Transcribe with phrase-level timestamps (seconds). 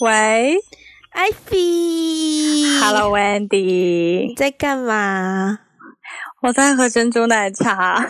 [0.00, 0.56] 喂，
[1.10, 1.58] 艾菲
[2.80, 5.58] Hello Wendy，在干嘛？
[6.40, 8.08] 我在喝珍珠奶茶。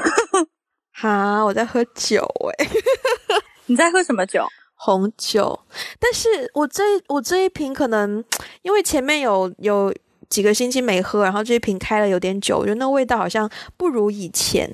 [0.92, 2.24] 哈，我在喝酒
[2.58, 2.68] 哎、
[3.66, 4.46] 你在喝什么酒？
[4.76, 5.58] 红酒。
[5.99, 8.25] 但是我这我这一瓶可能
[8.63, 9.93] 因为前面有有
[10.29, 14.71] 几个星期没喝，然后这一瓶开了有点久，我觉得那味道好像不如以前。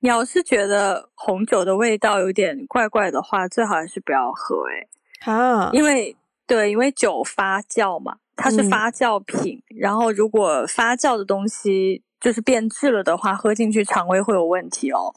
[0.00, 4.88] 你要是觉得红酒的味道有点怪怪的话，最好还是不要喝诶、
[5.24, 6.14] 哈，因为
[6.50, 15.14] 对，因为酒发酵嘛，它是嗯发酵品，然后如果发酵的东西就是变质了的话，喝进去肠胃会有问题哦。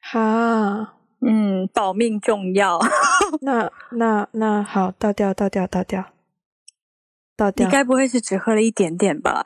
[0.00, 0.94] 哈，
[1.26, 2.78] 嗯，保命重要。
[3.42, 6.04] 那那那好，倒掉倒掉倒掉
[7.36, 7.70] 倒掉你掉。
[7.70, 9.42] 该不会是只喝了一点点吧？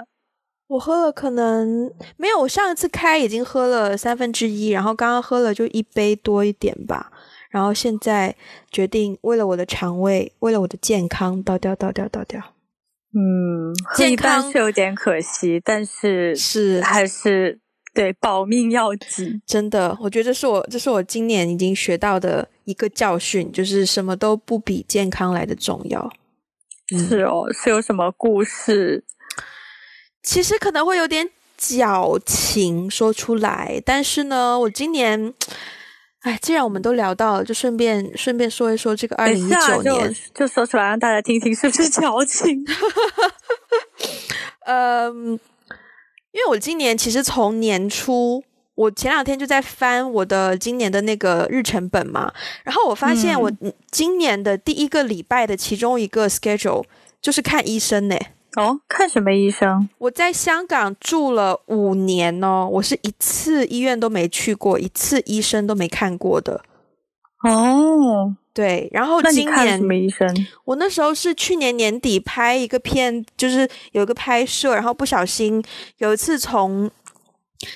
[0.67, 7.11] 我喝了可能没有，我上一次开已经喝了三分之一，然后刚刚喝了就一杯多一点吧，
[7.55, 8.35] 然后现在
[8.69, 12.41] 决定为了我的肠胃，为了我的健康，倒掉倒掉倒掉。
[13.15, 17.61] 嗯，健康是有点可惜，但是是还是
[17.95, 19.41] 对保命要紧。
[19.47, 26.13] 真的，我觉得这是我这是我今年已经学到的一个教训，就是什么都不比健康来的重要。
[26.93, 29.05] 嗯是哦，是有什么故事？
[30.25, 35.33] 其实可能会有点矫情说出来，但是呢，我今年，
[36.25, 42.65] 哎，既然我们都聊到了，就顺便顺便说一说这个二等零一九年，就说出来让大家听听，是不是矫情？
[44.65, 45.33] 嗯，
[46.33, 48.43] 因为我今年其实从年初，
[48.75, 52.33] 我前两天就在翻我的今年的那个日程本嘛，
[52.65, 53.53] 然后我发现我
[53.91, 56.85] 今年的第一个礼拜的其中一个 schedule
[57.21, 58.17] 就是看医生呢。
[58.57, 59.89] 哦，看什么医生？
[59.99, 66.63] 我在香港住了五年哦，我是一次医院都没去过，一次医生都没看过的。
[67.43, 70.33] 哦，对，然后那你今年看什么医生？
[70.65, 75.63] 我那时候是去年年底拍一个片，就是有一个拍摄，然后不小心
[75.99, 76.91] 有一次从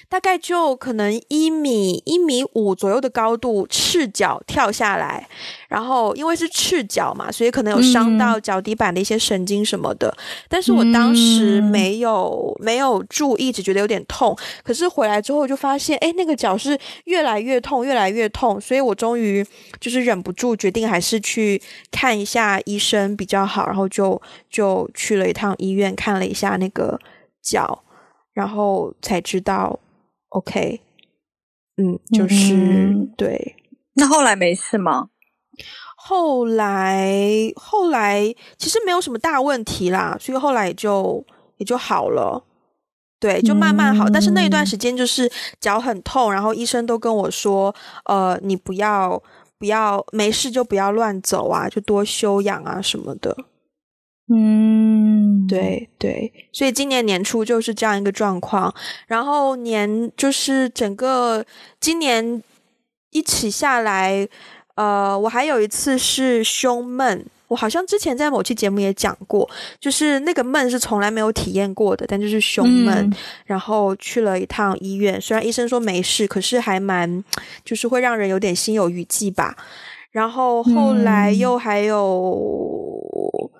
[0.09, 5.28] 大概就可能一米一米五左右的高度赤脚跳下来，
[5.69, 10.16] 然后因为是赤脚嘛，所以可能有伤到脚底板的一些神经什么的。
[10.48, 14.37] 但是我当时嗯没有、没有注意，只觉得有点痛。
[14.62, 19.44] 可是回来之后就发现，哎，那个脚是越来越痛，越来越痛，所以我终于
[19.81, 21.60] 就是忍不住决定还是去
[21.91, 26.98] 看一下医生比较好，然后就就去了一趟医院看了一下那个
[27.43, 27.82] 脚，
[28.38, 29.76] 然后才知道
[30.28, 30.81] ，OK，
[31.76, 33.56] 嗯，就是、嗯对。
[33.94, 35.09] 那后来没事吗？
[35.97, 37.12] 后来
[37.56, 42.44] 后来其实没有什么大问题啦，所以后来也就也就好了。
[43.19, 45.28] 对，就慢慢好，但是那一段时间就是
[45.59, 49.21] 脚很痛，然后医生都跟我说，呃，你不要
[49.59, 53.37] 不要没事就不要乱走啊，就多休养啊什么的。
[54.31, 58.75] 嗯，对对，所以今年年初就是这样一个状况，
[59.06, 61.43] 然后年就是整个
[61.81, 62.43] 今年
[63.11, 64.28] 一起下来，
[64.75, 69.49] 呃，我还有一次是胸闷，我好像之前在某期节目也讲过，
[69.81, 73.12] 就是那个闷是从来没有体验过的，但就是胸闷，嗯
[73.47, 77.25] 然后去了一趟医院，虽然医生说没事，可是还蛮
[77.65, 79.56] 就是会让人有点心有余悸吧。
[80.10, 83.50] 然后后来嗯又还有。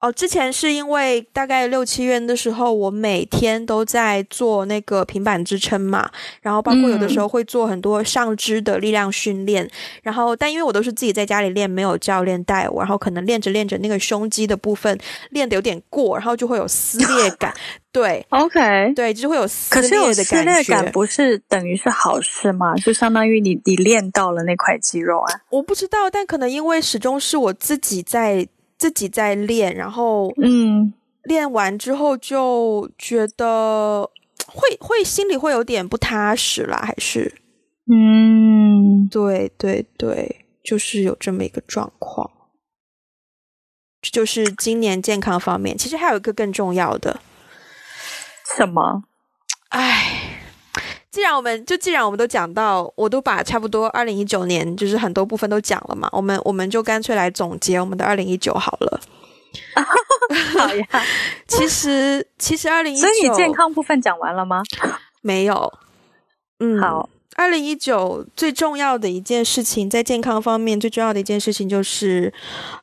[0.00, 9.70] 哦，之前是因为大概六七月的时候，我每天都在做那个平板支撑嘛，然后包括有的时候会做很多上肢的力量训练，
[10.02, 14.98] 然后但因为我都是自己在家里练，没有教练带我，然后可能练着练着那个胸肌的部分
[15.30, 17.54] 练的有点过，然后就会有撕裂感，
[17.92, 18.94] 对 OK。
[18.96, 20.72] 对，就是会有撕可是有裂的撕裂觉。
[20.72, 22.74] 感，不是等于是好事吗？
[22.76, 25.40] 就相当于你你练到了那块肌肉啊。
[25.50, 28.48] 我不知道，但可能因为始终是我自己在
[28.80, 34.10] 自己在练，然后嗯，练完之后就觉得
[34.46, 37.34] 会会心里会有点不踏实啦，还是
[37.86, 42.30] 嗯，对对对，就是有这么一个状况。
[44.00, 47.20] 这就是今年健康方面，其实还有一个更重要的，
[48.56, 49.02] 什么？
[49.68, 50.19] 唉，
[51.10, 59.00] 既然我们就既然我们都讲到，我都把差不多二零一九年就是很多部分都讲了嘛，我们我们就干脆来总结我们的二零一九好了。
[60.56, 60.86] 好呀。
[61.48, 64.62] 其实其实二零一九，所以你健康部分讲完了吗？
[65.20, 65.72] 没有？
[66.60, 72.32] 嗯，好，二零一九最重要的一件事情，在健康方面最重要的一件事情就是，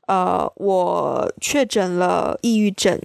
[0.07, 3.00] 呃，我确诊了抑郁症。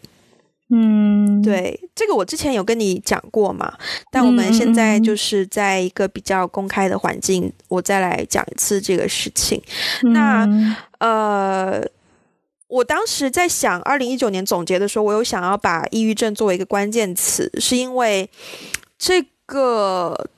[0.74, 3.76] 嗯，，对，这个我之前有跟你讲过嘛，
[4.10, 5.02] 但我们现在嗯。
[5.04, 9.60] 就是在一个比较公开的环境，我再来讲一次这个事情。
[10.14, 10.74] 那嗯。
[10.98, 11.82] 呃，
[12.68, 18.30] 我当时在想，二零一九年总结的时候，我有想要把抑郁症作为一个关键词，是因为
[18.96, 20.30] 这个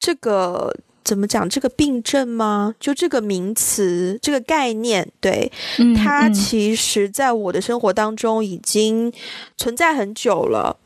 [0.00, 0.74] 这个
[1.04, 1.48] 怎么讲？
[1.48, 2.74] 这个病症吗？
[2.78, 5.50] 就这个名词，这个概念，对
[5.96, 9.12] 它其实在我的生活当中已经
[9.56, 10.76] 存在很久了。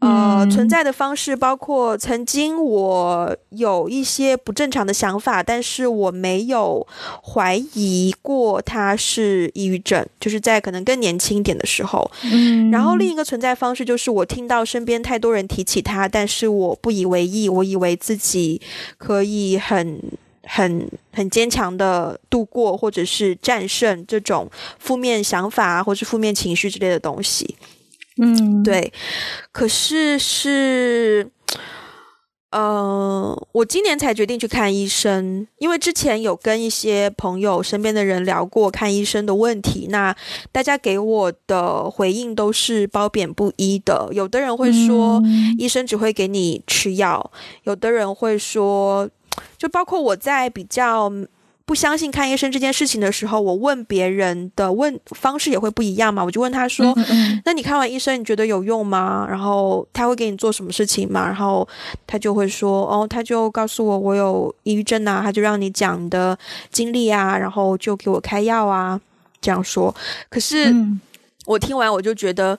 [0.00, 6.86] 呃，存在的方式包括曾经我有一些不正常的想法，但是我没有
[7.22, 12.10] 怀疑过他是抑郁症，就是在可能更年轻一点的时候。
[12.24, 18.60] 嗯，然后另一个存在方式就是我听到身边太多人提起他，但是我不以为意，我以为自己
[18.98, 19.98] 可以很
[20.42, 27.56] 很很坚强的度过，或者是战胜这种负面想法或是负面情绪之类的东西。
[28.18, 28.92] 嗯，对，
[29.52, 31.30] 可是是，
[32.50, 40.16] 呃，我今年才决定去看医生，因为之前有跟一些朋友身边的人聊过看医生的问题，那
[40.50, 44.08] 大家给我的回应都是褒贬不一的。
[44.12, 45.22] 有的人会说，
[45.58, 47.30] 医生只会给你吃药；
[47.64, 49.10] 有的人会说，
[49.58, 51.12] 就包括我在比较。
[51.66, 56.22] 不相信看医生这件事情的时候，我问别人的问方式也会不一样嘛？
[56.24, 56.96] 我就问他说
[57.44, 59.26] ：“那你看完医生，你觉得有用吗？
[59.28, 61.66] 然后他会给你做什么事情吗？”然后
[62.06, 66.38] 他就会说：“哦，他就告诉我我有抑郁症啊，他就让你讲你的
[66.70, 69.00] 经历啊，然后就给我开药啊，
[69.40, 69.92] 这样说。”
[70.30, 70.72] 可是
[71.46, 72.56] 我听完我就觉得，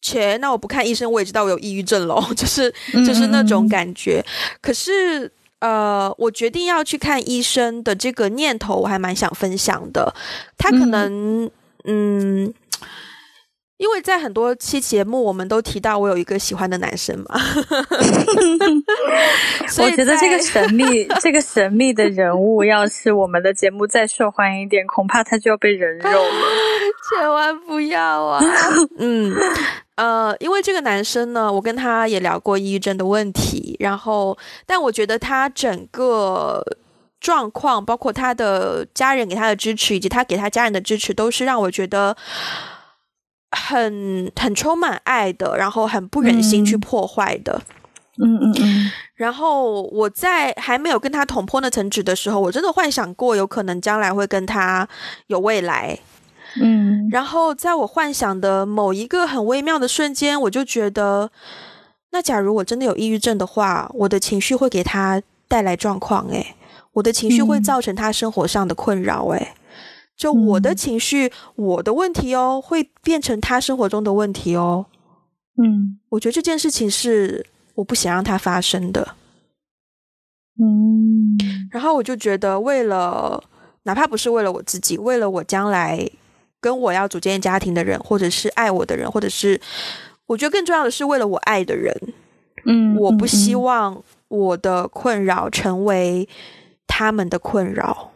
[0.00, 2.72] 切，那我不看医生，我也知道我有抑郁症喽， 就是
[3.04, 4.24] 就是那种感觉。
[4.62, 5.32] 可是。
[5.60, 10.14] 呃，我决定要去看医生的这个念头，我还蛮想分享的。
[10.56, 11.50] 他可能，
[11.84, 12.52] 嗯，
[13.76, 17.36] 因为在很多期节目，我们都提到我有一个喜欢的男生嘛。
[19.78, 26.44] 我觉得这个神秘、 这个神秘的人物，要是我们的节目再受欢迎一点，恐怕他就要被人肉了。
[27.10, 28.42] 千万不要啊！
[28.98, 29.34] 嗯。
[30.00, 36.64] 呃，因为这个男生呢，我跟他也聊过抑郁症的问题，然后，但我觉得他整个
[37.20, 42.16] 状况，包括他的家人给他的支持，以及他给他家人的支持，都是让我觉得
[43.50, 47.60] 很很充满爱的，然后很不忍心去破坏的。
[48.22, 48.90] 嗯嗯嗯。
[49.16, 54.88] 然后我在还没有跟他捅破那层纸的时候，我真的幻想过有可能将来会跟他
[55.26, 55.98] 有未来。
[56.60, 61.30] 嗯，然后在我幻想的某一个很微妙的瞬间，我就觉得，
[62.10, 66.54] 那假如我真的有抑郁症的话，我的情绪会给他带来状况，诶，
[66.94, 69.54] 我的情绪会造成他生活上的困扰，诶，
[70.16, 74.86] 就我的情绪，我的问题哦，会变成他生活中的问题哦，
[75.62, 79.14] 嗯，我觉得这件事情是我不想让它发生的，
[80.58, 81.38] 嗯，
[81.70, 83.44] 然后我就觉得，为了
[83.84, 86.10] 哪怕不是为了我自己，为了我将来。
[86.60, 89.60] 跟我要组建家庭的人，或者是爱我的人，或者是
[90.26, 91.94] 我觉得更重要的是为了我爱的人，
[92.66, 96.28] 嗯，我不希望我的困扰成为
[96.86, 98.12] 他们的困扰，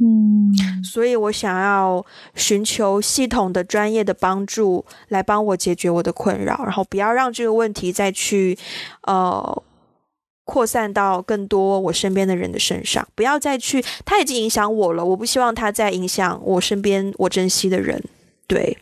[0.00, 2.04] 嗯，所以我想要
[2.34, 8.58] 寻求系统的专业的帮助来帮我解决我的困扰，然后不要让这个问题再去
[9.02, 9.62] 呃。
[10.44, 18.02] 扩散到更多我身边的人的身上，不要再去，他已经影响我了，我不希望他再影响我身边我珍惜的人。
[18.48, 18.76] 对，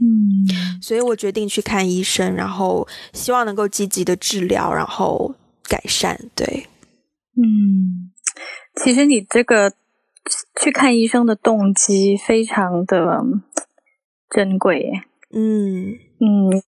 [0.00, 5.34] 嗯，所以我决定去看医生，然后希望能够积极的治疗，然后
[5.68, 6.16] 改善。
[6.36, 6.46] 对，
[7.36, 8.12] 嗯，
[8.76, 9.72] 其实你这个
[10.60, 13.20] 去看医生的动机非常的
[14.30, 14.92] 珍贵，
[15.32, 16.62] 嗯嗯，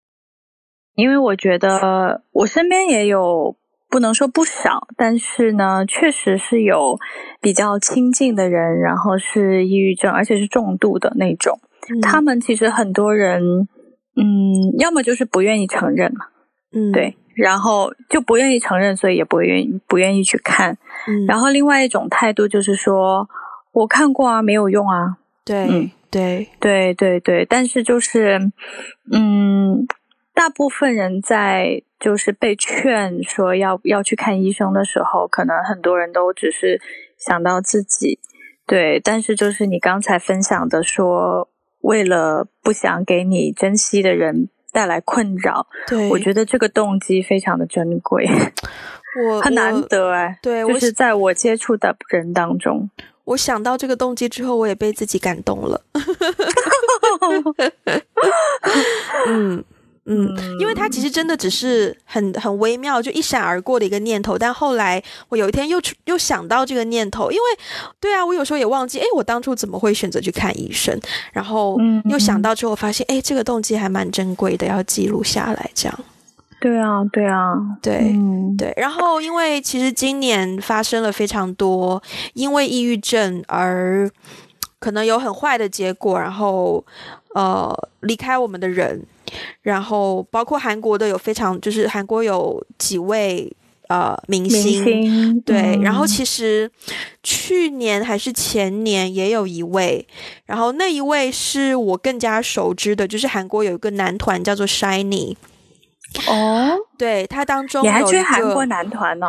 [0.96, 3.56] 因为我觉得我身边也有。
[3.96, 6.98] 不能说不少，但是呢，确实是有
[7.40, 11.58] 比较亲近的人，然后是抑郁症，而且是重度的那种。
[12.02, 13.66] 他们其实很多人，
[14.14, 16.26] 嗯，要么就是不愿意承认嘛，
[16.74, 20.76] 嗯，对，然后就不愿意承认，所以也不愿意不愿意去看。
[21.26, 23.26] 然后另外一种态度就是说，
[23.72, 25.16] 我看过啊，没有用啊。
[25.42, 28.52] 对，对，对，对，对，但是就是，
[29.10, 29.88] 嗯。
[30.36, 36.78] 大部分人在就是被劝说要要去看医生的时候，可能很多人都只是
[37.16, 38.18] 想到自己，
[38.66, 39.00] 对。
[39.00, 41.48] 但是就是你刚才分享的说，
[41.80, 48.28] 为了不想给你珍惜的人带来困扰，对，我觉得这个动机非常的珍贵，
[49.26, 50.38] 我很难得哎。
[50.42, 52.90] 对，就是在我接触的人当中，
[53.24, 55.80] 我想到这个动机之后，我也被自己感动了。
[59.28, 59.64] 嗯。
[60.08, 64.38] 嗯，因为他其实真的只是很很微妙，就一闪而过的一个念头。
[64.38, 67.42] 但后来我有一天又又想到这个念头，因为
[67.98, 70.96] 对啊，我有时候也忘记，哎，我当初怎么会选择去看医生？
[71.32, 75.70] 然后又想到之后，发现哎，这个动机还蛮珍贵的，要记录下来。
[75.74, 75.98] 这样，
[76.60, 78.14] 对啊，对啊，对
[78.56, 78.72] 对。
[78.76, 82.00] 然后，因为其实今年发生了非常多
[82.34, 84.08] 因为抑郁症而
[84.78, 86.84] 可能有很坏的结果，然后
[87.34, 89.04] 呃离开我们的人。
[89.62, 93.50] 然后包括韩国的有非常，就是韩国有几位
[93.88, 95.78] 呃明星，对。
[95.82, 96.70] 然后其实
[97.22, 100.06] 去年还是前年也有一位，
[100.44, 105.36] 然后那一位是我更加熟知的，就是韩国有一个男团叫做 Shiny。
[106.28, 109.28] 哦，对他当中你还追韩国男团呢？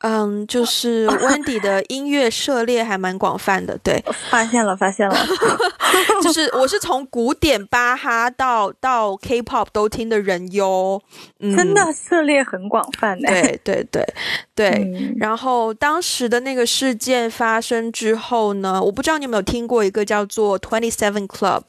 [0.00, 5.16] 嗯，就是 Wendy 的音乐涉猎还蛮广泛的，对，发现了，发现了
[6.22, 11.00] 就是我是从古典巴哈到到 K-pop 都听的人哟，
[11.40, 14.06] 嗯真的涉猎很广泛的，对对对
[14.54, 15.14] 对。
[15.18, 21.62] 然后当时的那个事件发生之后呢，我不知道你有没有听过一个叫做 Twenty Seven Club。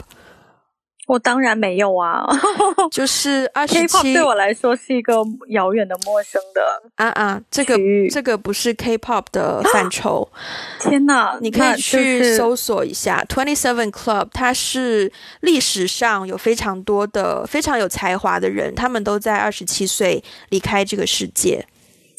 [1.09, 2.23] 我当然没有啊，
[2.93, 5.15] 就是 二十七对我来说是一个
[5.47, 6.61] 遥远的陌生的
[6.97, 7.75] 啊啊，这个
[8.11, 10.29] 这个不是 K-pop 的范畴。
[10.79, 15.11] 天哪，你可以去搜索一下 Twenty Seven Club，它是
[15.41, 21.65] 历史上有非常多的非常有才华的人，他们都在二十七岁离开这个世界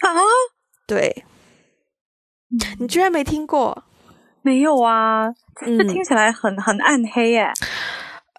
[0.01, 0.11] 啊。
[0.89, 1.25] 对，
[2.81, 3.85] 你居然没听过？
[4.43, 5.29] 没有啊，
[5.65, 7.53] 这听起来很很暗黑耶。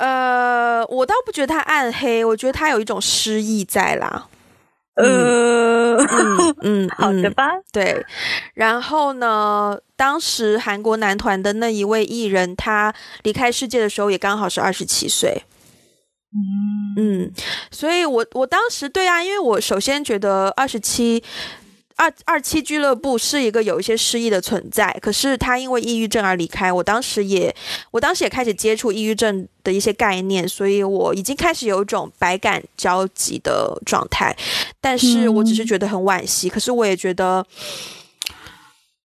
[0.02, 4.28] 呃，我倒不觉得他暗黑，我觉得他有一种诗意在啦。
[4.96, 5.96] 呃，
[6.64, 7.52] 嗯，好的吧。
[7.72, 8.04] 对，
[8.56, 12.92] 然后呢，当时韩国男团的那一位艺人，他
[13.22, 15.44] 离开世界的时候也刚好是二十七岁。
[16.34, 17.32] 嗯嗯，
[17.70, 21.24] 所以我我当时对啊，因为我首先觉得二十七。
[22.02, 26.74] 二二期俱乐部是一个有一些失意的存在，可是他因为抑郁症而离开。
[26.74, 27.56] 我当时也，
[27.92, 34.36] 我当时也开始接触抑郁症的一些概念，所以我已经开始有一种百感交集的状态。
[34.80, 37.46] 但是我只是觉得很惋惜，可是我也觉得。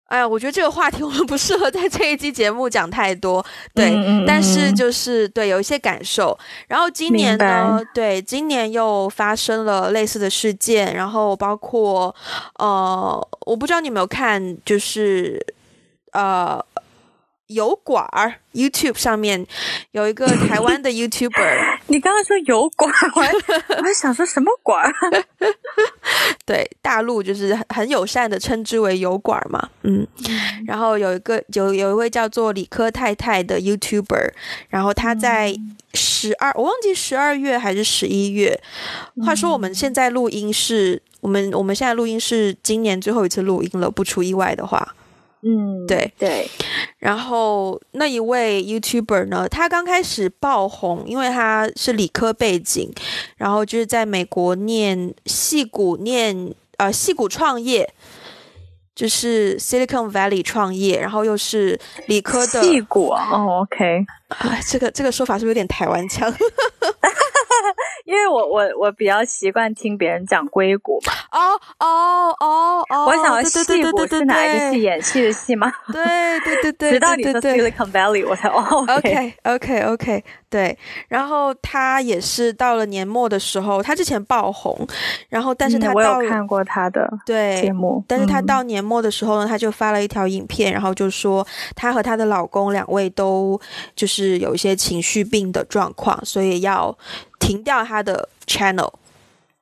[0.07, 3.45] 哎呀，我觉得这个话题 我们不适合在这一期节目讲太多，
[3.75, 3.93] 对。
[4.27, 6.39] 但是就是对有一些感受。
[6.69, 12.15] 然后今年呢，对，今年又发生了类似的事件，然后包括
[12.59, 15.45] 呃，我不知道你有没有看，就是
[16.13, 16.65] 呃。
[17.49, 19.47] 油管儿 YouTube 上面
[19.93, 23.31] 有一个台湾的 YouTuber， 你刚刚说油管，我还
[23.79, 24.93] 我还想说什么管儿？
[26.45, 30.07] 对，大陆就是很友善的称之为油管嘛，嗯。
[30.67, 34.33] 然后有一个有有一位叫做理科太太的 YouTuber，
[34.69, 35.55] 然后他在
[35.95, 38.61] 十二，我忘记十二月还是十一月。
[39.25, 44.95] 话说我们现在录音是我们我们现在录音是今年最后一次录音了，不出意外的话。
[45.43, 46.13] 嗯，对。
[46.19, 46.51] 对，
[46.99, 52.93] 然后那一位 YouTuber 呢，他刚开始爆红，因为他是理科背景，
[53.37, 57.93] 然后就是在美国念戏骨念呃戏骨创业，
[58.95, 66.33] 就是 Silicon Valley 创业，然后又是理科的戏骨哦，OK，啊，这个这个说法是不是有点台湾腔？
[68.07, 71.13] 因为我我我比较习惯听别人讲硅谷嘛。
[71.33, 73.07] 哦哦哦哦！
[73.07, 74.83] 我想戏骨是哪一个戏？
[74.83, 75.71] 演戏的戏吗？
[75.93, 76.93] 对对对对。
[76.97, 78.63] 直到你说 Silicon Valley，我才哦。
[78.97, 80.79] OK OK OK，对。
[81.09, 84.87] 然后他也是到了年末的时候，他之前爆红，
[85.29, 91.45] 然后但是他我有看过他的对节目，但是他到年末的时候呢，他就发了一条影片，然后就说
[91.75, 93.61] 他和他的老公两位都
[93.97, 96.97] 就是有一些情绪病的状况，所以要。
[97.39, 98.93] 停掉他的 channel，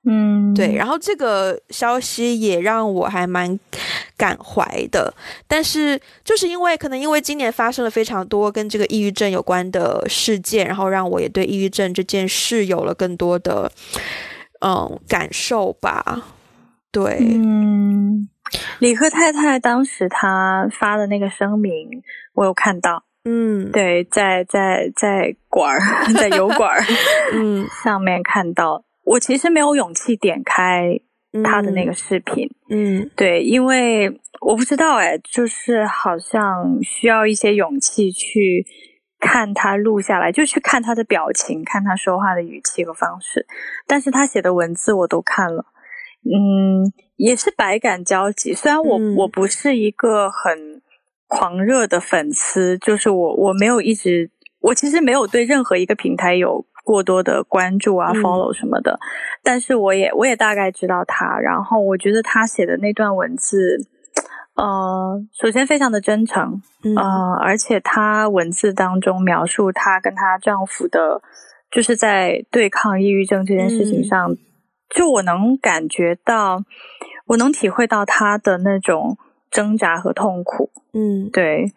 [0.04, 3.58] 嗯，对，然后这个消息也让我还蛮
[4.16, 5.12] 感怀的，
[5.46, 13.70] 但是就是因为可能因为今年发生了非常多跟这个抑郁症有关的事件，然后让我也对抑郁症这件事有了更多的
[14.60, 16.22] 嗯感受吧。
[16.92, 18.28] 对，嗯，
[18.78, 22.02] 李克太太当时她发的那个声明，
[22.34, 23.02] 我有看到。
[23.26, 25.80] 嗯，对，在在在管儿，
[26.12, 26.82] 在油管儿，
[27.32, 31.00] 嗯，上面看到，我其实没有勇气点开
[31.42, 38.66] 他的那个视频，嗯，对，因为我不知道，哎，就是好像需要一些勇气去
[39.18, 43.46] 看他录下来，就去看他的表情，看他说话的语气和方式，
[43.86, 45.64] 但是他写的文字我都看了，
[46.24, 50.82] 嗯，也是百感交集，虽然我我不是一个很。
[51.36, 59.00] 狂热的粉丝就是我，我没有一直，我其实没有对任何一个平台有过多的关注啊、follow 什么的，
[59.42, 63.78] 但是我也我也大概知道他，然后我觉得他写的那段文字，
[64.54, 66.62] 呃，首先非常的真诚，
[66.96, 71.20] 呃，而且他文字当中描述她跟她丈夫的，
[71.72, 74.36] 就是在对抗抑郁症这件事情上，
[74.94, 76.60] 就我能感觉到，
[77.26, 79.16] 我能体会到他的那种
[79.54, 81.72] 挣扎和痛苦，嗯，对，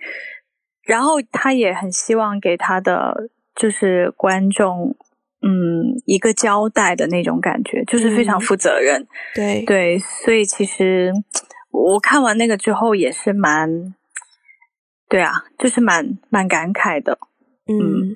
[0.83, 3.29] 然后他也很希望给他的。
[3.59, 4.95] 就是观众，
[5.41, 9.07] 嗯，一个交代的那种感觉，就是非常负责任。
[9.33, 11.11] 对对，所以其实
[11.71, 13.95] 我看完那个之后也是蛮，
[15.09, 17.17] 对啊，就是蛮蛮感慨的。
[17.65, 18.15] 嗯，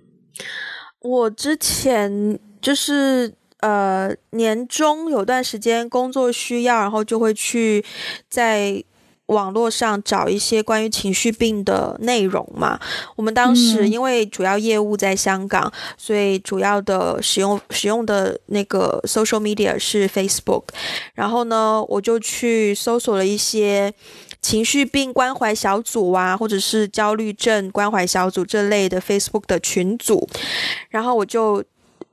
[1.00, 7.84] 我之前就是呃年终有段时间工作需要，然后就会去
[8.30, 8.84] 在。
[9.32, 12.80] 网络上找一些关于情绪病的内容嘛？
[13.16, 20.64] 我们当时因为主要业务在香港，所以主要的使用使用的那个 social media 是 Facebook。
[21.16, 23.94] 然后呢，我就去搜索了一些
[24.42, 30.28] 情绪病关怀小组啊，或者是焦虑症关怀小组这类的 Facebook 的群组，
[30.90, 31.64] 然后我就。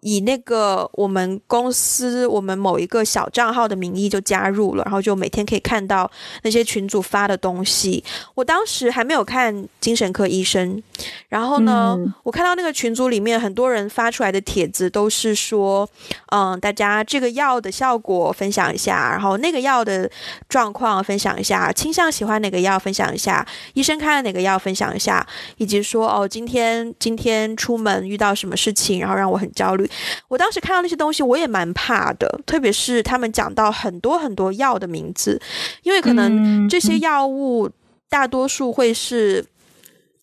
[0.01, 6.11] 以那个我们公司我们某一个小账号的名义就加入了，然后就每天可以看到
[6.43, 8.03] 那些群主发的东西。
[8.35, 10.81] 我当时还没有看精神科医生，
[11.29, 15.89] 然后呢，我看到那个群组里面很多人发出来的帖子都是说，
[16.31, 20.09] 嗯，大家这个药的效果分享一下，然后那个药的
[20.49, 25.27] 状况分享一下，倾向喜欢哪个药分享一下，医生开了哪个药分享一下，
[25.57, 29.88] 以及说哦，今天今天出门遇到什么事情，然后让我很焦虑。
[30.29, 35.41] 我当时看到那些东西，我也蛮怕的，特别是他们讲到很多很多药的名字，
[35.83, 37.71] 因为可能这些药物
[38.09, 39.45] 大多数会是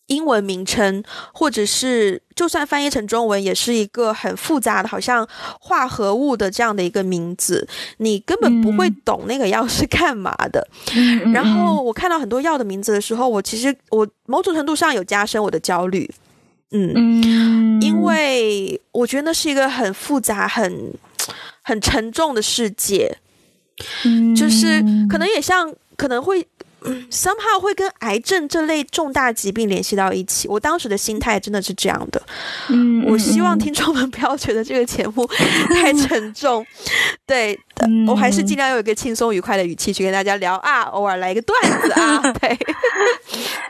[0.06, 5.26] 英文名称，或者是就算翻译成中文，也是一个很复杂的，好像
[5.60, 7.66] 化合物的这样的一个名字，
[7.98, 10.64] 你根本不会懂那个药是干嘛的。
[11.32, 16.08] 然后我看到很多药的名字的时候，我其实我某种程度上有加深我的焦虑。
[16.70, 20.92] 嗯，因为我觉得那是一个很复杂、很
[21.62, 23.16] 很沉重的世界，
[24.36, 26.46] 就是可能也像可能会。
[27.10, 30.48] somehow 会跟癌症这类重大疾病联系到一起。
[30.48, 32.22] 我当时的心态真的是这样的。
[32.70, 35.26] 嗯，我希望听众们不要觉得这个节目
[35.74, 36.64] 太沉重。
[37.26, 37.58] 对，
[38.08, 42.32] 我还是尽量用一个轻松愉快的语气去跟大家聊啊，偶尔来一个段子啊。
[42.40, 42.58] 对，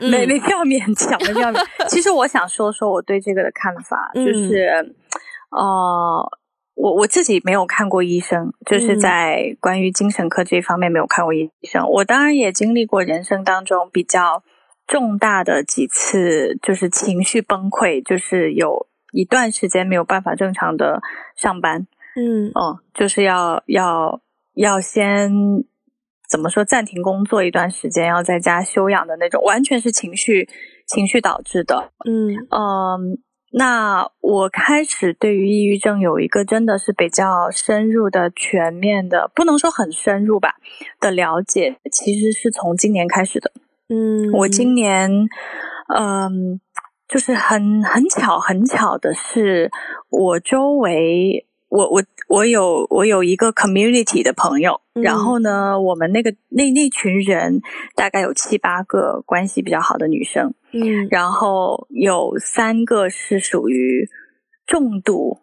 [0.09, 1.51] 没没必要勉强，没必要。
[1.89, 4.95] 其实我想说说我对这个的看法，就是
[5.51, 6.39] 呃。
[6.77, 11.83] 我我自己没有看过医生，就是在关于精神科这方面没有看过医生。
[11.89, 14.43] 我当然也经历过人生当中比较
[14.85, 21.01] 重大的几次，就是情绪崩溃，就是有一段时间没有办法正常的
[21.35, 21.87] 上班。
[22.15, 24.21] 嗯，哦，就是要要
[24.53, 25.31] 要先
[26.29, 30.47] 怎么说暂停工作一段时间，要在家休养的那种，完全是情绪
[30.85, 31.91] 情绪导致的。
[32.05, 33.17] 嗯嗯。
[33.57, 40.55] 那我开始对于抑郁症有一个真的是比较深入的、全面的，不能说很深入吧
[40.99, 43.51] 的了解，其实是从今年开始的。
[43.89, 45.09] 嗯，我今年，
[45.97, 46.61] 嗯，
[47.07, 49.71] 就是很很巧很巧的是，
[50.09, 51.46] 我周围。
[51.69, 57.61] 我我我有我有一个 community 的朋友，然后呢，我们那个那那群人
[57.93, 64.07] 大概有七八个关系比较好的女生，嗯，然后有三个是属于
[64.65, 65.39] 重度，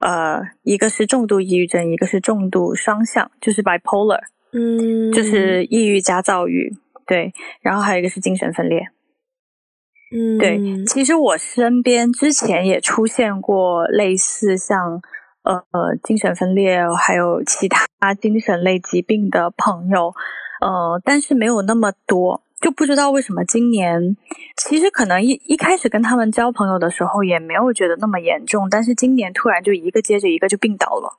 [0.00, 4.20] 呃，一个是重度抑郁症，一个是重度双向，就是 bipolar，
[4.52, 8.88] 嗯，就是抑郁加躁郁，对，然后还有一个是精神分裂，
[10.14, 15.00] 嗯，对，其实我身边之前也出现过类似像。
[15.44, 20.14] 呃，精神分裂还有其他精神类疾病的朋友，
[20.60, 24.16] 呃，但是没有那么多，就不知道为什么今年，
[24.56, 31.18] 其实可能一一开始跟他们交朋友的时候也没有觉得那么严重，但是今年突然就一个接着一个就病倒了，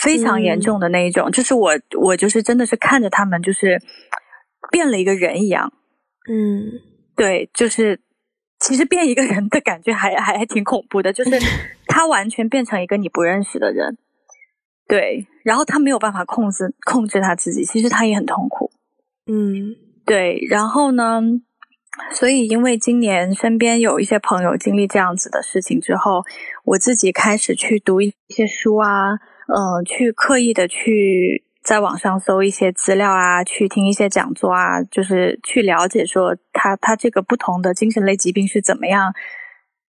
[0.00, 3.82] 非常严重的那一种，就是我我就是真的是看着他们就是
[4.70, 5.72] 变了一个人一样，
[6.30, 6.70] 嗯，
[7.16, 8.00] 对，就是。
[8.60, 11.30] 其实变一个人的感觉还还还挺恐怖的，就是
[11.86, 13.96] 他完全变成一个你不认识的人，
[14.86, 18.70] 对，然后他没有办法控制控制他自己，其实他也很痛苦，
[19.26, 21.20] 嗯，对，然后呢，
[22.12, 26.24] 所以因为今年身边有一些朋友经历这样子的事情之后，
[26.64, 29.14] 我自己开始去读一些书啊，
[29.46, 31.44] 嗯，去刻意的去。
[31.68, 39.12] 在网上搜一些资料啊，去听一些讲座啊，就是去了解说他他这个不同的精神类疾病是怎么样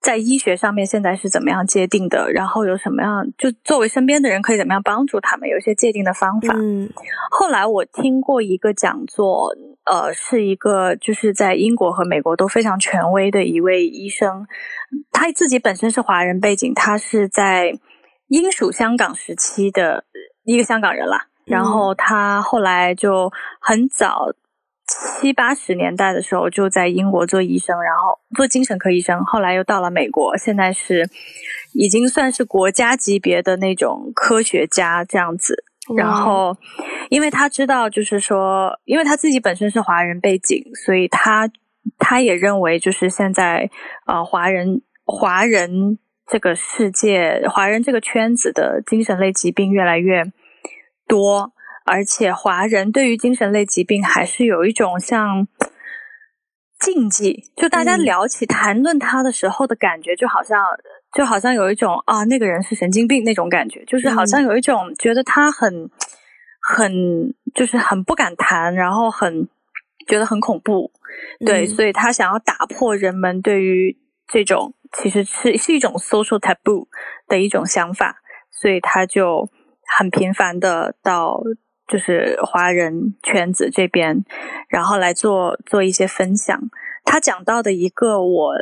[0.01, 2.29] 在医学上面现在是怎么样界定的？
[2.33, 5.47] 然后有什么样就作为身边的人可以怎么样帮助他们？
[5.47, 6.53] 有一些界定的方法。
[6.57, 6.89] 嗯，
[7.31, 14.45] 后来我听过一个讲座，呃，是一个就是在英国和美国都非常权威的一位医生，
[15.13, 17.79] 他自己本身是华人背景，他是在
[18.27, 20.03] 英属香港时期的
[20.43, 21.27] 一个香港人啦。
[21.49, 24.33] 然后他后来就很早。
[24.91, 31.07] 七八十年代的时候就在英国做医生，然后做精神科医生，后来又到了美国，现在是
[31.73, 35.63] 已经算是国家级别的那种科学家这样子。
[35.95, 36.57] 然后，
[37.09, 41.47] 因为他知道，就是说，因为他自己本身是华人背景，所以他
[41.99, 43.69] 他也认为，就是现在
[44.07, 50.23] 呃，华人华人这个世界，华人这个圈子的精神类疾病越来越
[51.09, 51.51] 多。
[51.85, 55.47] 而且华人对于精神类疾病还是有一种像
[56.79, 60.63] 禁忌，就大家聊起谈论他的时候的感觉，就好像
[61.17, 65.89] 就好像有一种啊，那个人是神经病那种感觉，就是好像有一种觉得他很
[66.61, 69.49] 很就是很不敢谈，然后很
[70.07, 70.91] 觉得很恐怖，
[71.43, 76.87] 对，所以他想要打破人们对于这种其实是是一种 social taboo
[77.27, 78.17] 的一种想法，
[78.51, 79.49] 所以他就
[79.97, 81.41] 很频繁的到。
[81.91, 84.23] 就是华人圈子这边，
[84.67, 86.55] 然后来做做一些分享。
[87.03, 88.53] 他讲到的一个我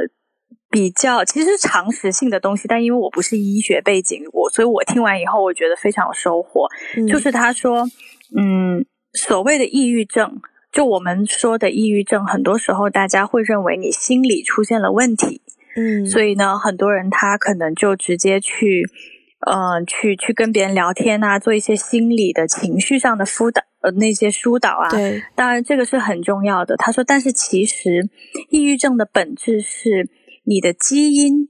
[0.69, 6.69] 比较其实常识性的东西，但因为我不是医学背景，我所以我听完以后我觉得非常有收获。
[7.09, 7.85] 就是他说，
[8.33, 10.39] 嗯，所谓的抑郁症，
[10.71, 15.41] 就我们说的抑郁症，很多时候大家会认为你心理出现了问题，
[15.75, 18.89] 嗯，所以呢，很多人他可能就直接去。
[19.39, 24.89] 嗯，去去跟别人聊天啊，做一些心理的情绪上的辅导，呃，那些疏导啊。
[24.89, 26.75] 对，当然这个是很重要的。
[26.75, 28.09] 他说，但是其实
[28.49, 30.09] 抑郁症的本质是
[30.43, 31.49] 你的基因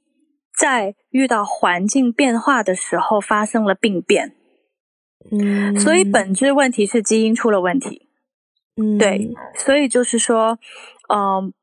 [0.54, 4.36] 在遇到环境变化的时候发生了病变。
[5.32, 8.10] 嗯，所以本质问题是基因出了问题。
[8.76, 10.60] 嗯，对，所以就是说，
[11.08, 11.54] 嗯，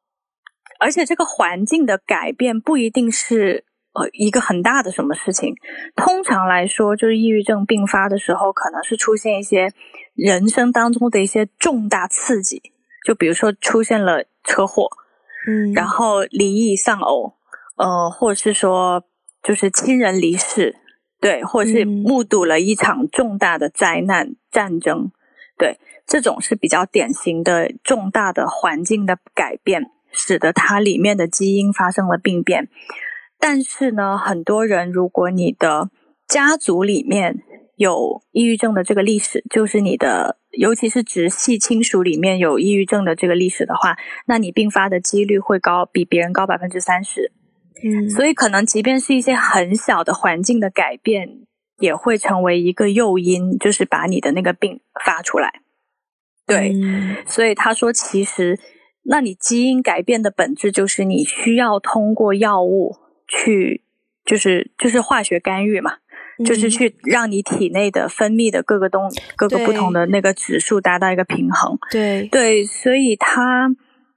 [0.80, 3.66] 而且这个环境的改变不一定是。
[3.94, 5.54] 呃，一个很大的什么事情，
[5.94, 9.72] 通常来说，就是抑郁症并发的时候，可能是出现一些
[10.14, 12.60] 人生当中的一些重大刺激，
[13.06, 14.88] 就比如说出现了车祸，
[15.46, 17.34] 嗯，然后离异丧偶，
[17.76, 19.04] 呃，或者是说
[19.42, 20.74] 就是亲人离世，
[21.20, 25.12] 对，或者是目睹了一场重大的灾难、战争，
[25.56, 32.68] 对，这种是比较典型的重大的环境的改变，使得它里面的基因发生了病变。
[33.46, 35.90] 但是呢，很多人，如果你的
[36.26, 37.40] 家族里面
[37.76, 47.32] 有抑郁症的这个历史，就是你的，尤其是直系亲属里面有抑郁症的这个历史的话，那你并发的几率会高，比别人高百分之三十。
[47.84, 51.28] 嗯，所以可能即便是一些很小的环境的改变，
[51.80, 55.60] 也会成为一个诱因，就是把你的那个病发出来。
[56.46, 56.72] 对，
[57.26, 58.58] 所以他说，其实，
[59.02, 63.03] 那你基因改变的本质就是你需要通过药物。
[63.34, 63.82] 去
[64.24, 65.94] 就是就是化学干预嘛，
[66.46, 71.76] 就是去让你体内的分泌的各个东各个不同的那个指数达到一个平衡。
[71.90, 73.68] 对对，所以他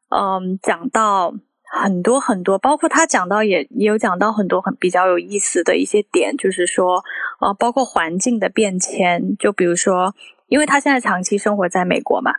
[0.10, 1.34] 嗯讲到
[1.70, 7.04] 很多很多，包括他讲到也也有讲到很多很比较有意思的一些点，就是说
[7.42, 10.16] 呃，包括环境的变迁，就比如说，
[10.48, 12.32] 因为他现在长期生活在美国嘛，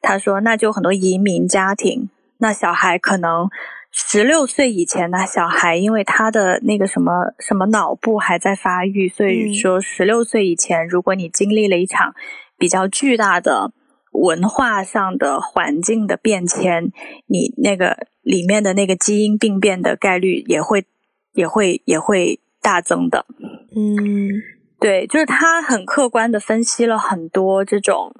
[0.00, 3.48] 他说那就很多移民家庭，那小孩可能。
[3.90, 12.14] 十六岁以前的小孩，因为他的那个什么什么脑部还在发育，所以说十六岁以前，如果你经历了一场
[12.56, 13.72] 比较巨大的
[14.12, 16.92] 文化上的环境的变迁，
[17.26, 20.84] 你那个里面的那个基因病变的概率也会
[21.32, 23.26] 也会也会大增的。
[23.74, 24.30] 嗯，
[24.78, 28.14] 对，就是他很客观的分析了很多这种。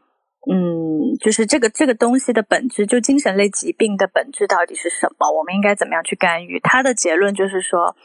[0.46, 5.30] 嗯，就是这个这个东西的本质，就精神类疾病的本质到底是什么？
[5.30, 6.60] 我们应该怎么样去干预？
[6.60, 7.96] 他的结论就是说，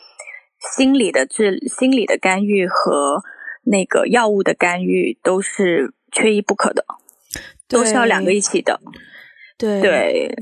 [0.75, 3.21] 心理的治、心理的干预和
[3.63, 6.85] 那个药物的干预都是缺一不可的，
[7.67, 8.79] 都是要两个一起的。
[9.57, 10.35] 对对。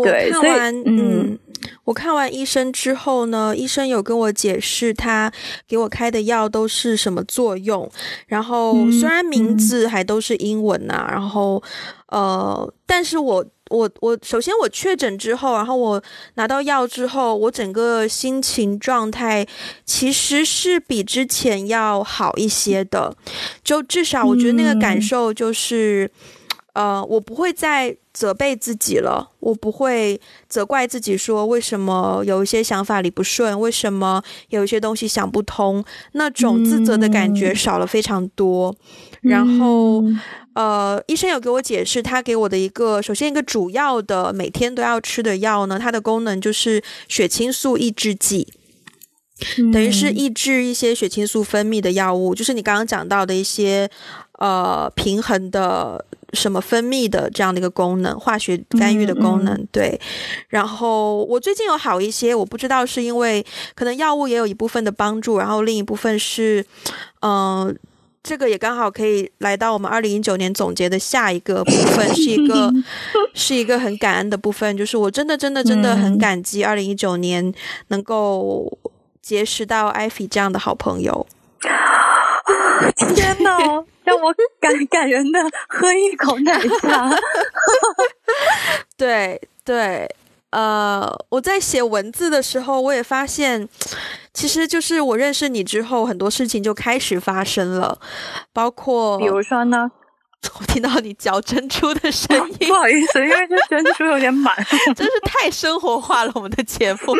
[0.00, 1.38] 我看完，嗯，
[1.84, 5.32] 我看完医生之后呢，医生有跟我解释他
[5.68, 7.88] 给我开的药都是什么作用。
[8.26, 11.62] 然后虽然名字还都是英文呐，然后
[12.08, 16.02] 呃，但是我我我首先我确诊之后，然后我
[16.34, 19.46] 拿到药之后，我整个心情状态
[19.84, 23.16] 其实是比之前要好一些的。
[23.62, 26.10] 就至少我觉得那个感受就是。
[26.74, 38.74] 呃，我不会再责备自己了，我不会责怪自己说为什么有一些想法理不顺，为什么有一些东西想不通，那种自责的感觉少了非常多。
[39.22, 40.04] 然后，
[40.54, 48.52] 呃，医生有给我解释，他给我的一个首先一个主要的每天都要吃的药呢，它的功能就是血清素抑制剂。
[49.72, 53.90] 等于是抑制一些血清素分泌的药物，就是你刚刚讲到的一些
[54.38, 59.66] 呃平衡的什么分泌的这样的一个功能，化学干预的功能。
[59.70, 60.00] 对，
[60.48, 63.44] 然后我最近有好一些，我不知道是因为
[63.74, 66.64] 可能药物也有一部分的帮助，然后另一部分是，
[67.22, 67.76] 嗯，
[68.22, 72.72] 这个也刚好可以来到我们二零一九年总结的下一个部分，是一个
[73.34, 77.52] 是一个很感恩的部分，就是我真的真的真的很感激二零一九年
[77.88, 78.78] 能够。
[79.24, 81.26] 结识到艾菲这样的好朋友，
[83.14, 83.58] 天哪，
[84.04, 87.10] 让我感感人的喝一口奶茶。
[88.96, 90.08] 对对，
[90.50, 93.68] 呃，我在写文字的时候，我也发现，
[94.32, 97.98] 其实就是我认识你之后，很多事情就开始发生了，
[98.52, 99.90] 包括比如说呢，
[100.60, 104.54] 我听到你嚼珍珠的声音，不好意思，因为这珍珠有点满，
[104.94, 107.16] 真是太生活化了，我们的节目。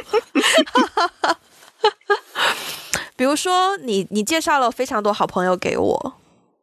[3.16, 6.14] 比如说，你你介绍了非常多好朋友给我，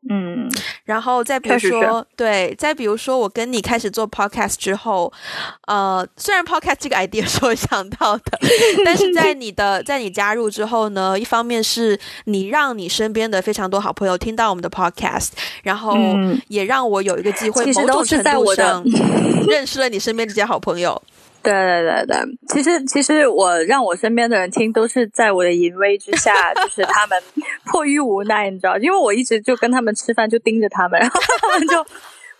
[0.10, 0.50] 嗯，
[0.84, 5.12] 然后再比如说，对，再比如说，我跟你开始做 podcast 之后，
[5.68, 8.40] 呃，虽然 podcast 这个 idea 是我想到的，
[8.84, 15.30] 但是在你的在你加入之后呢，一方面是你让你身边的非常多好朋友听到我们的 podcast，
[15.64, 15.96] 然后
[16.48, 18.84] 也让我有一个机会，某种程度上
[19.48, 21.02] 认识了你身边这些好朋友。
[21.44, 22.18] 对对对对，
[22.50, 27.22] 其实其实我让我身边的人听，都是在我的淫威之下，就是他们
[27.66, 31.86] 迫于无奈，你知道，因为我一直就跟他们吃饭，就盯着他们，然后他们就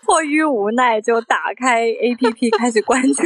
[0.04, 3.22] 迫于无奈就打开 A P P 开始关注。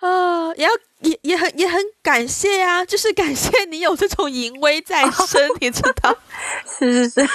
[0.00, 6.16] 啊， 也要也也很也很感谢呀，就是感谢你有这种淫威在身，你知道？
[6.78, 7.28] 是是是。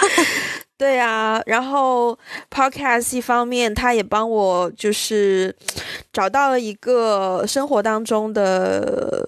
[0.78, 2.18] 对啊，然后
[2.52, 5.56] podcast 一方面，他也帮我就是
[6.12, 9.24] 找到了一个生活当中的，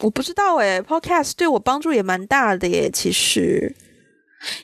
[0.00, 2.88] 我不知道诶 p o d c a s t 对我帮助也蛮大的耶。
[2.92, 3.74] 其实，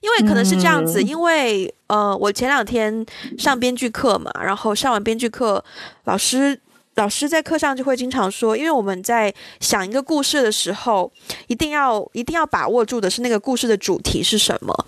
[0.01, 3.05] 因为可能是这样子，因为呃，我前两天
[3.39, 5.65] 上编剧课嘛，然后上完编剧课，
[6.05, 6.59] 老师
[6.95, 11.11] 老师在课上就会经常说，因为我们在想一个故事的时候，
[11.49, 14.87] 一定要一定要把握住的是那个故事的主题是什么。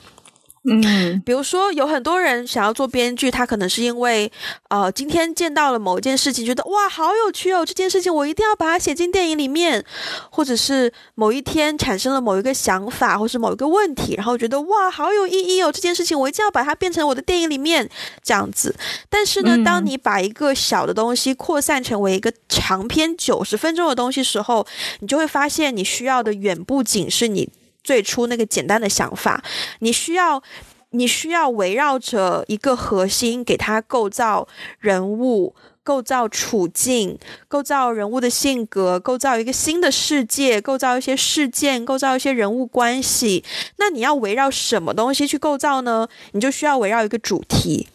[0.68, 4.30] 嗯， 比如说有很多人想要做编剧，他可能是因为，
[4.68, 9.84] 呃，今天见到了某一件事情，觉得哇，好有趣哦，这件事情我一定要把它写进电影里面，
[10.30, 17.88] 或者是某一天产生了某一个想法，或是某一个问题，然后觉得哇，好有意义哦，这件事情我一定要把它变成我的电影里面
[18.22, 18.74] 这样子。
[19.08, 24.66] 但是呢，当你把一个小的东西扩散成为一个长篇九十分钟的东西时候，
[25.00, 27.48] 你就会发现你需要的远不仅是你。
[27.86, 29.44] 最初那个简单的想法，
[29.78, 30.42] 你需要，
[30.90, 34.48] 你需要围绕着一个核心，给它构造
[34.80, 43.44] 人物，构造处境，构造人物的性格，构造一个新的世界，构造一些事件，构造一些人物关系。
[43.76, 46.08] 那你要围绕什么东西去构造呢？
[46.32, 47.86] 你就需要围绕一个主题。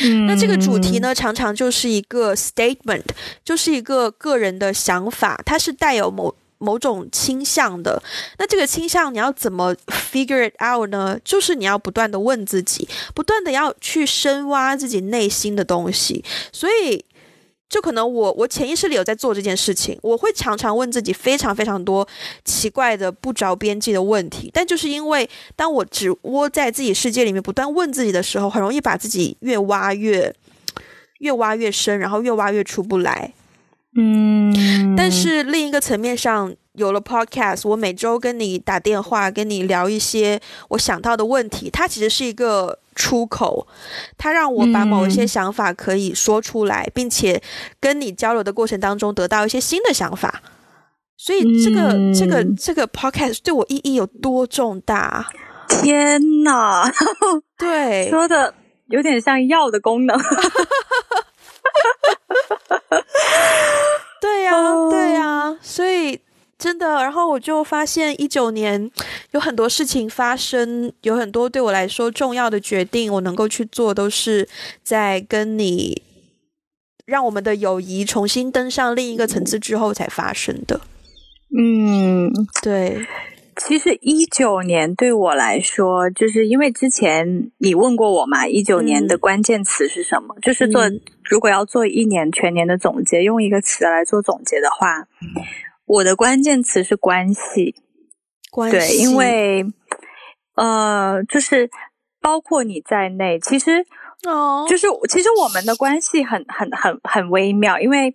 [0.00, 3.02] 嗯，那这个主题呢，常常就是一个 statement，
[3.44, 6.36] 就是一个个人的想法，它是带有某。
[6.62, 8.00] 某种倾向的，
[8.38, 11.18] 那这个倾向你要怎么 figure it out 呢？
[11.24, 16.24] 就是你要不断的问自己，不断的要去深挖自己内心的东西。
[16.52, 17.04] 所以，
[17.68, 22.06] 就可能我我潜意识里有在做这件事情，我会常常问自己非常非常多
[22.44, 24.50] 奇怪的不着边际的问题。
[24.52, 30.32] 但就是因为当我只窝在自己世界里面不断问自己的时候，很容易把自己越挖越
[31.18, 33.32] 越挖越深，然后越挖越出不来。
[33.94, 34.50] 嗯，
[34.96, 43.66] 但是另一个层面上，有了 Podcast，我每周跟你打电话，跟你聊一些我想到的问题，它其实是一个出口，
[44.16, 47.42] 它让我把某一些想法可以说出来，并且
[47.80, 50.42] 跟你交流的过程当中得到一些新的想法。
[51.16, 55.28] 所以这个这个这个 Podcast 对我意义有多重大？
[55.68, 56.92] 天哪！
[57.56, 58.54] 对，说的
[58.88, 60.18] 有点像药的功能。
[64.22, 64.52] 对呀，
[64.88, 66.20] 对呀，所以
[66.56, 68.88] 真的，然后我就发现一九年
[69.32, 74.48] 有很多事情发生，有很多对我来说重要的决定，我能够去做，都是
[74.84, 76.02] 在跟你
[77.04, 80.80] 让我们的友谊重新登上另一个层次之后才发生的。
[81.58, 82.30] 嗯，
[82.62, 83.04] 对。
[83.54, 90.34] 其实一九年对我来说，就是因为之前你问过我嘛，一九年的关键词是什么？
[90.40, 90.80] 就是做
[91.32, 95.08] 如果要做一年全年的总结，用一个词来做总结的话，
[95.86, 97.74] 我的关键词是关系。
[98.50, 99.64] 关对，因为
[100.56, 101.70] 呃，就是
[102.20, 103.86] 包括你在内，其实
[104.28, 108.14] 哦，就是其实我们的关系很很很很微妙，因为。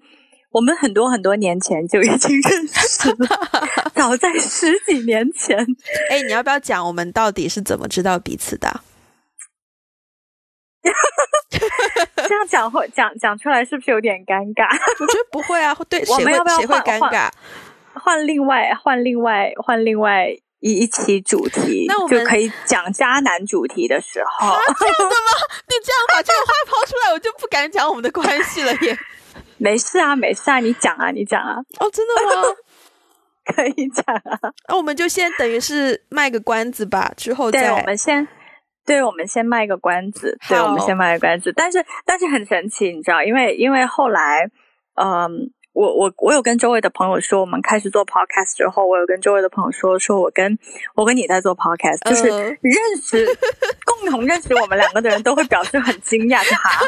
[0.52, 3.28] 我们很多很多年前就已经认识了，
[3.94, 5.58] 早在十几年前。
[6.10, 8.80] 哎，你要不要讲我们到底是怎么知道彼此的？
[12.28, 14.68] 这样讲会讲讲出来是不是有点尴尬？
[15.00, 17.30] 我觉得不会啊，对， 我们要不要换尴尬？
[17.94, 20.28] 换另外换另外换另外
[20.60, 24.48] 一一期主题，那我们就可以讲渣男主题的时候。
[24.80, 25.32] 这样的吗？
[25.68, 28.98] 你这样把这个话抛出来，我就不敢讲我们的关系了耶。
[29.58, 31.58] 没事啊，没事啊，你讲啊，你讲啊。
[31.80, 32.48] 哦，真的吗？
[33.56, 34.52] 可以讲啊。
[34.68, 37.62] 那我们就先等于是卖个关子吧，之后再。
[37.62, 38.28] 对，我们先，
[38.88, 40.38] 对，我们先卖个关子。
[40.48, 41.52] 对，我们先卖个关子。
[41.54, 44.50] 但是，但是很神奇，你知道，因为因为后来，
[44.96, 50.58] 嗯，我我我有跟周围的朋友说，我们开始做 podcast 之后，我有跟周围的朋友说，说我跟
[50.96, 52.30] 我跟你在做 podcast，就是
[52.62, 53.28] 认识
[53.86, 56.80] 共同认识我们两个的人都会表示很惊讶，就哈。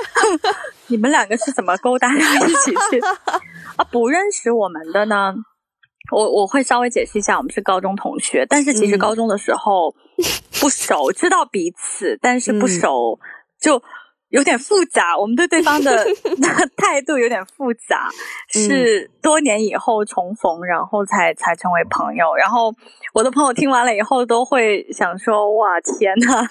[0.87, 2.15] 你们两个是怎么勾搭到
[2.47, 2.99] 一起去？
[3.75, 5.35] 啊，不认识我们的呢？
[6.11, 9.93] 我我会稍微解释一下，我们是高中同学，但是其实高中的时候
[10.59, 13.19] 不熟，知道彼此，但是不熟，
[13.59, 13.81] 就
[14.29, 15.17] 有点复杂。
[15.17, 16.05] 我们对对方的
[16.77, 18.09] 态度有点复杂，
[18.51, 22.35] 是多年以后重逢，然后才才成为朋友。
[22.35, 22.73] 然后
[23.13, 26.45] 我的朋友听完了以后，都会想说：“哇，天呐，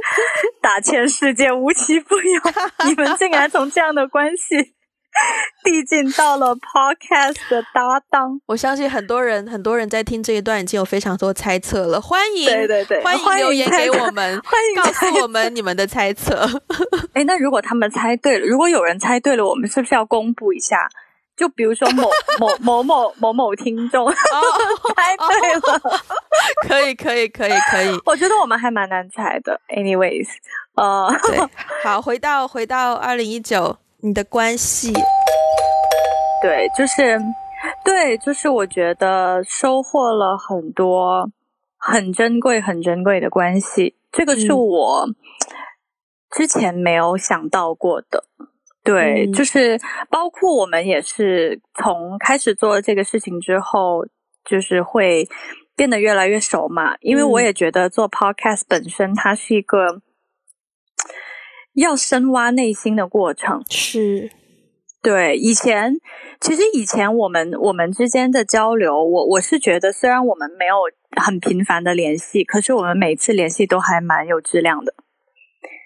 [0.62, 2.40] 打千世界无奇不有，
[2.88, 4.74] 你们竟然从这样的关系。”
[5.64, 12.00] 递进到了 Podcast 的搭档， 我相信很多人很多人在听这一段已经有非常多猜测了。
[12.00, 16.48] 欢迎，对对对，欢迎留言给我们， 欢迎告诉我们你们的猜测。
[17.12, 20.88] 哎，那如果他们猜对了，如果有人猜对了，我们是不是要公布一下？
[21.36, 22.02] 就比如说某
[22.38, 25.80] 某某某某某听众猜对了，
[26.68, 27.98] 可以可以可以可以。
[28.04, 29.58] 我觉得我们还蛮难猜的。
[29.68, 30.28] Anyways，
[30.74, 31.38] 呃，对，
[31.82, 33.78] 好，回到回到二零一九。
[34.02, 34.92] 你的关系，
[36.40, 37.18] 对，就是，
[37.84, 41.30] 对，就是我觉得收获了很多
[41.76, 45.06] 很珍贵、很珍贵的关系，这个是我
[46.30, 48.24] 之前没有想到过的。
[48.82, 54.06] 对，就是包括我们也是从开始做这个事情之后，
[54.44, 55.28] 就是会
[55.76, 56.96] 变得越来越熟嘛。
[57.00, 60.00] 因为我也觉得做 podcast 本身它是一个。
[61.80, 64.30] 要深挖内心的过程是，
[65.02, 65.96] 对以前
[66.40, 70.74] 其实以前我们我们之间的交流，我我是觉得虽然我们没有
[71.16, 74.94] 很频繁的联系，可是我们每次联系都还蛮有质量的。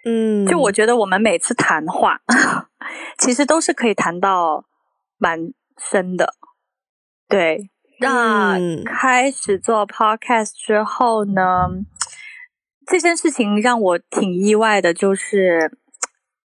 [0.05, 2.21] 嗯，就我觉得我们每次谈话，
[3.19, 4.65] 其实都是可以谈到
[5.17, 5.53] 蛮
[5.91, 6.35] 深的。
[7.29, 11.69] 对，那开始做 podcast 之后呢？
[12.87, 15.79] 这件事情让我挺意外的，就是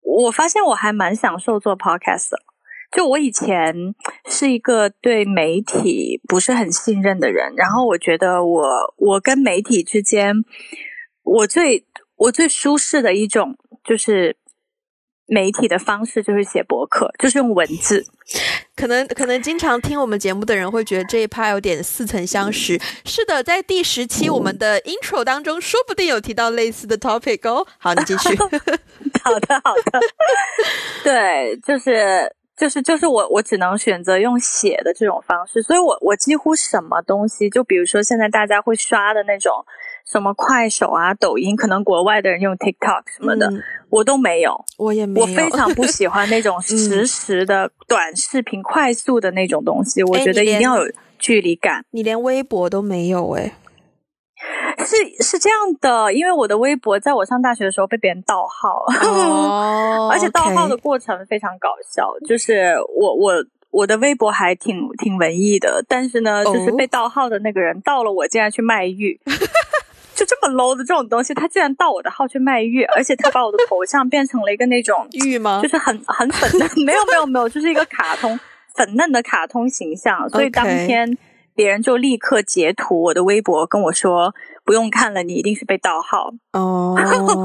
[0.01, 2.37] 我发现我还蛮享受做 podcast 的。
[2.91, 3.93] 就我以前
[4.27, 10.35] 是一个对媒体不是很信任的人，然后我觉得我我跟媒体之间，
[11.21, 11.85] 我最
[12.15, 14.35] 我最舒适的一种就是
[15.29, 18.05] 媒体的方式就是写博客，就是用文字。
[18.75, 22.79] 可能可能经常听我们节目的人会觉得这一趴有点似曾相识。
[23.03, 27.65] 是的，在第十期我们的 intro 当中，说不定有提到类似的 topic 哦。
[27.77, 28.35] 好，你继续。
[29.21, 29.99] 好的，好的。
[31.03, 39.53] 对，就是就是就是我我只能选择用写的这种方式，所以我我几乎什么东西，就比如说现在大家会刷的那种。
[40.11, 43.47] 什么快手啊、抖音，可能国外的人用 TikTok 什么的，
[43.91, 45.27] 我都没有，我也没有。
[45.27, 50.01] 我非常不喜欢那种 实时的短视频、快速的那种东西。
[50.01, 51.85] 我觉得一定要有距离感。
[51.91, 53.53] 你连微博都没有哎？
[54.85, 58.85] 是是这样的，因为我的微博在我上大学的时候被别人盗号，
[60.09, 62.11] 而且盗号的过程非常搞笑。
[62.27, 63.33] 就是我我
[63.71, 69.19] 我的微博还挺挺文艺的，但是呢，就是被盗号的那个人盗了我，竟然去卖玉。
[70.15, 75.61] 就这么 low 的这种东西，他竟然盗我的号去卖玉，而且他把我的头像变成了一个那种玉吗？
[75.63, 78.37] 就是很很粉嫩， 没有没有没有，就是一个卡通
[78.75, 80.29] 粉嫩的卡通形象。
[80.29, 81.17] 所以当天
[81.55, 84.35] 别人就立刻截图我的微博跟我说
[84.69, 86.95] ：“不用看了，你一定是被盗号。”哦。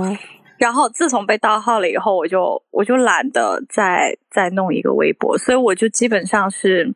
[0.60, 6.94] 然后自从被盗号了以后，我就我就懒得再再弄一个微博，所以我就基本上是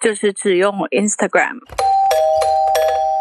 [0.00, 1.56] 就是只用 Instagram。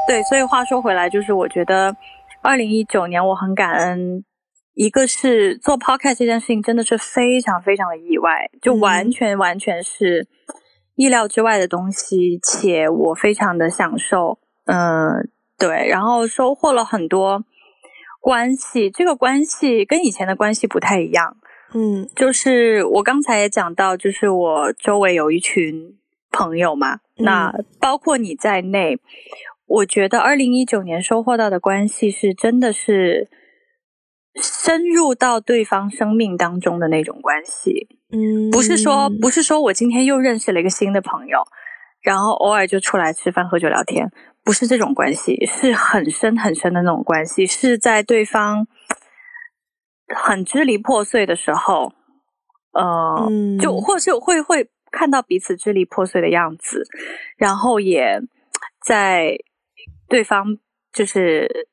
[0.08, 1.96] 对，所以话说回来，就是我觉得
[2.42, 4.26] 二零一九年我很感恩，
[4.74, 10.28] 一个是做 podcast 这件事情真的是非常非常的意外，就完全完全是
[10.96, 14.40] 意料之外的东西，且我非常的享受。
[14.66, 17.44] 嗯，对，然后收获了很多
[18.20, 21.38] 关系，这个关系跟以前的关系不太一样。
[21.74, 25.98] 嗯，就是我刚才也讲到，就是我周围有一群
[26.32, 29.00] 朋友嘛，那包括你在内。
[29.70, 33.30] 我觉得二零一九年收获到的关系是真的是
[34.42, 41.40] 深入到对方生命当中的那种关系，嗯，不是说不是说我今天又认识了一个新的朋友，
[42.02, 44.10] 然后偶尔就出来吃饭喝酒聊天，
[44.48, 48.66] 不是这种关系，是很深很深的那种关系，是在对方
[50.16, 51.92] 很支离破碎的时候，
[52.72, 53.30] 呃，
[53.60, 56.86] 就或是会会看到彼此支离破碎的样子，
[57.36, 58.22] 然后也
[58.86, 59.38] 在。
[60.10, 60.58] 对方
[60.94, 61.68] 就是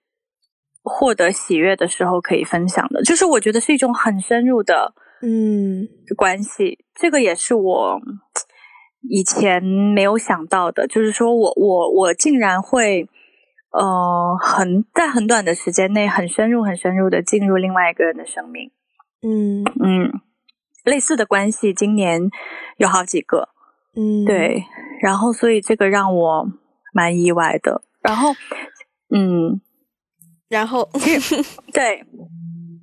[0.83, 6.85] 获得喜悦的时候可以分享的，就是我觉得是一种很深入的嗯关系。
[6.97, 8.01] 这个也是我
[9.09, 13.09] 以前没有想到的，就是说我我我竟然会
[13.71, 18.71] 呃很在很短的时间内很深入很深入的进入另外一个人的生命。
[19.23, 20.21] 嗯嗯，
[20.85, 22.31] 类似的关系今年
[22.77, 23.49] 有好几个。
[23.97, 24.65] 嗯，对，
[25.01, 26.49] 然后所以这个让我
[26.93, 27.83] 蛮意外的。
[28.03, 28.33] 然后，
[29.15, 29.61] 嗯，
[30.51, 30.89] 然后
[31.73, 32.05] 对，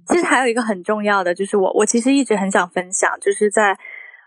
[0.07, 3.77] 其实还有一个很重要的，就是我我其实一直很想分享，就是在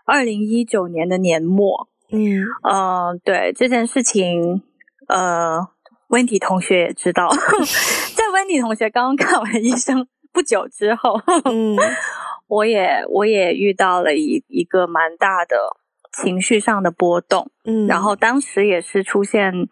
[0.05, 4.61] 二零一九年的年末，嗯呃，对这件事情，
[5.07, 5.67] 呃，
[6.07, 7.29] 温迪同学也知道，
[8.15, 11.75] 在温迪同学刚刚看完医生不久之后，嗯，
[12.47, 15.55] 我也我也遇到了一一个蛮大的
[16.21, 19.67] 情绪上的波动，嗯，然后当时也是出现。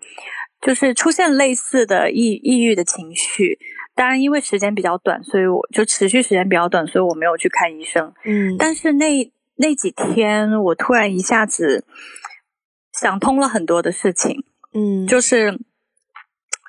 [0.65, 3.59] 就是出现类似的抑抑郁的情绪，
[3.95, 8.13] 当然因为时间比较短，所以我就持续时间比较短，所以我没有去看医生。
[8.23, 11.85] 嗯，但是那那几天，我突然一下子
[12.91, 14.43] 想通了很多的事情。
[14.73, 15.59] 嗯，就是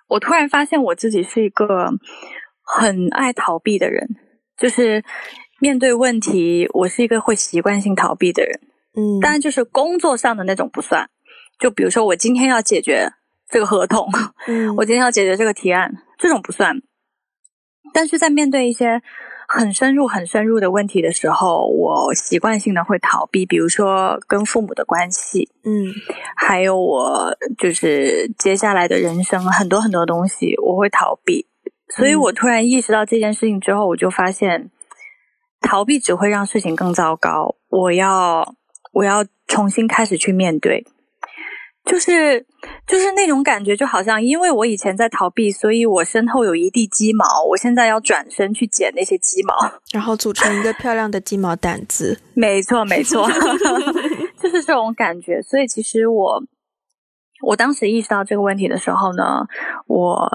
[0.09, 1.93] 我突然发现我自己是一个
[2.63, 4.09] 很爱逃避的人，
[4.59, 5.05] 就是
[5.61, 8.61] 面对问题，我是一个会习惯性逃避的人。
[8.97, 11.09] 嗯，当然就是工作上的那种不算，
[11.59, 13.13] 就比如说我今天要解决。
[13.47, 14.09] 这个合同，
[14.49, 16.81] 嗯 我今天要解决这个提案，这种不算。
[17.93, 19.03] 但是在面对一些
[19.47, 25.93] 很深入、很深入的问题的时候，我习惯性的会逃避，比如说跟父母的关系，嗯，
[26.37, 31.47] 还有我就是接下来的人生很多很多东西，我会逃避。
[31.97, 34.71] 所以我突然意识到这件事情之后，我就发现
[35.61, 37.57] 逃避只会让事情更糟糕。
[37.69, 38.55] 我要，
[38.93, 40.85] 我要重新开始去面对。
[41.85, 42.47] 就是
[42.87, 49.55] 就是那种感觉，就好像因为我以前在逃避，所以我身后有一地鸡毛，我现在要转身去捡那些鸡毛，
[49.93, 52.19] 然后组成一个漂亮的鸡毛掸子。
[52.33, 53.29] 没错，没错
[54.41, 55.43] 就是这种感觉。
[55.43, 56.43] 所以其实我
[57.43, 59.47] 我当时意识到这个问题的时候呢，
[59.87, 60.27] 我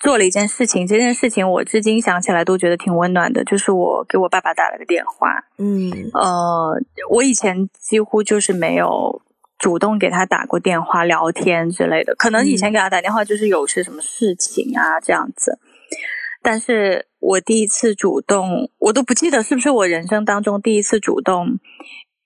[0.00, 5.44] 做了一件事情，这件事情我至今想起来都觉得挺温暖的，就是我给我爸爸打了个电话。
[5.58, 6.80] 嗯，呃，
[7.10, 9.20] 我以前几乎就是没有。
[9.58, 15.58] 主动给他打过电话聊天之类的，可能以前给他打电话就是有些什么事情啊这样子，
[16.42, 21.60] 但是我第一次主动，我都不记得是不是我人生当中第一次主动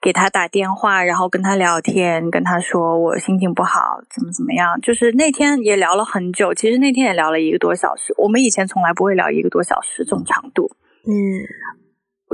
[0.00, 10.70] 给他打电话，然后跟他聊天，跟他说我心情不好，怎么怎么样，就是那天也聊了很久，其实那天也聊了一个多小时，我们以前从来不会聊一个多小时这种长度，
[11.06, 11.12] 嗯，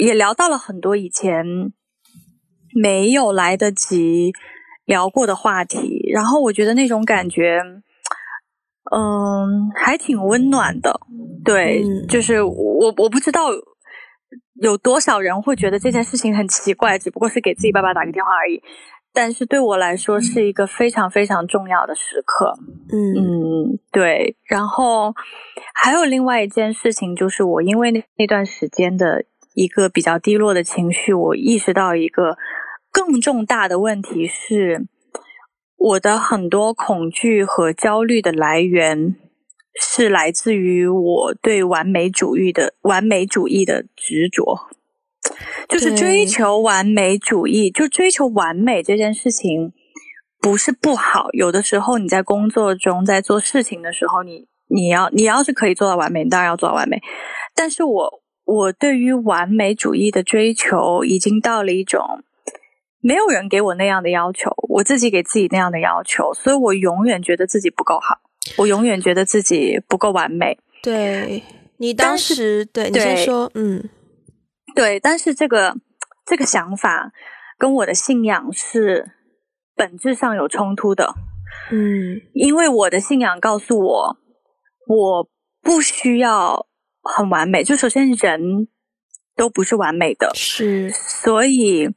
[0.03, 1.45] 也聊到了很多以前
[2.75, 4.33] 没有来得及。
[4.85, 7.61] 聊过的话题，然后我觉得那种感觉，
[8.95, 11.01] 嗯，还挺温暖的。
[11.45, 13.49] 对，就是我我不知道
[14.63, 18.63] 有多少人会觉得这件事情很奇怪，只不过是给自己爸爸打个电话而已。
[19.13, 22.53] 但是对我来说，是一个非常非常重要的时刻。
[22.93, 24.37] 嗯嗯，对。
[24.45, 25.15] 然后
[25.75, 29.25] 还有另外一件事情，就是我因为那那段时间的
[29.55, 32.37] 一个比较低落的情绪，我意识到一个。
[32.95, 34.87] 更重大的问题是，
[35.77, 39.17] 我的很多恐惧和焦虑的来源
[39.75, 44.69] 是来自于我对完美主义的完美主义的执着，
[45.69, 47.69] 就是追求完美主义。
[47.69, 49.73] 就追求完美这件事情
[50.41, 57.03] 不是不好，有的时候你在工作中在做事情的时候，你你要你要是可以做到完美，你当然要做到完美。
[57.57, 62.23] 但是我我对于完美主义的追求已经到了一种。
[63.07, 68.19] 没有人给我那样的要求，我自己给自己那样的要求，所以我永远觉得自己不够好。
[68.57, 70.59] 我永远觉得自己不够完美。
[70.83, 71.43] 对
[71.77, 73.91] 你当时，对你先说，嗯，
[74.75, 75.77] 对，但是这个
[76.25, 77.13] 这个想法
[77.59, 79.13] 跟我的信仰是
[79.77, 81.13] 本质上有冲突的。
[81.71, 84.17] 嗯，因为我的信仰告诉我，
[84.87, 85.29] 我
[85.61, 86.67] 不需要
[87.03, 87.63] 很完美。
[87.63, 88.69] 就首先人
[89.37, 91.91] 都不是完美的，是，所以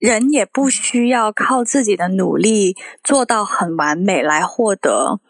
[0.00, 5.20] 人也不需要靠自己的努力做到很完美来获得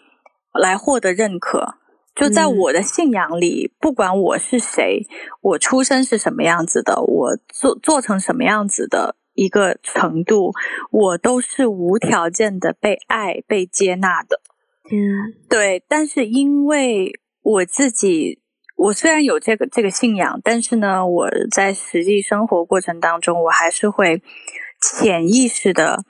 [0.59, 1.75] 来获得认可。
[2.15, 5.07] 就在我的信仰里，不管我是谁，
[5.43, 9.17] 我出生是什么样子的，我做做成什么样子的。
[9.35, 10.53] 一个程度，
[10.91, 14.41] 我都是无条件的被爱、被接纳的。
[14.91, 15.83] 嗯，对。
[15.89, 18.40] 但是因为我自己，
[18.83, 24.23] 我虽然有这个这个信仰，但是呢，我在实际生活过程当中，我还是会
[24.81, 26.05] 潜意识的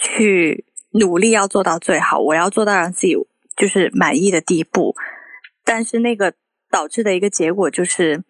[0.00, 3.14] 去努力要做到最好，我要做到让自己
[3.56, 4.94] 就是满意的地步。
[5.64, 6.34] 但是那个
[6.70, 8.24] 导致的一个结果就是。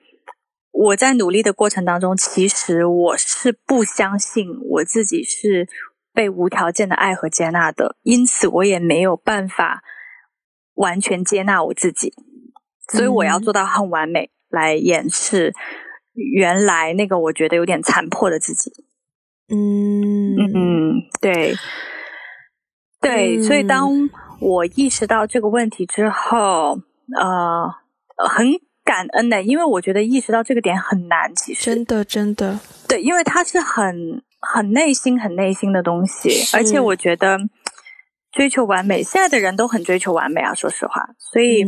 [0.70, 5.66] 我在努力的过程当中，其实我是不相信我自己是
[6.12, 9.82] 被无条件的爱和接纳的，因此我也没有办法
[10.74, 12.14] 完全接纳我自己，
[12.92, 15.54] 所以我要做到很完美来掩饰
[16.14, 18.72] 原来那个我觉得有点残破的自己。
[19.48, 20.36] 嗯。
[20.36, 21.54] 嗯，对，
[23.00, 23.90] 对，所以当
[24.40, 26.78] 我意识到这个问题之后，
[27.16, 27.74] 呃，
[28.28, 28.46] 很。
[28.88, 32.58] 感恩的，因为我觉得意识到这个点很难，其实真的真的。
[32.88, 37.38] 对，因为它是很很内心、很内心的东西，而且我觉得
[38.32, 41.62] 追求完美，现在的人都很追求完美啊，说实话，所以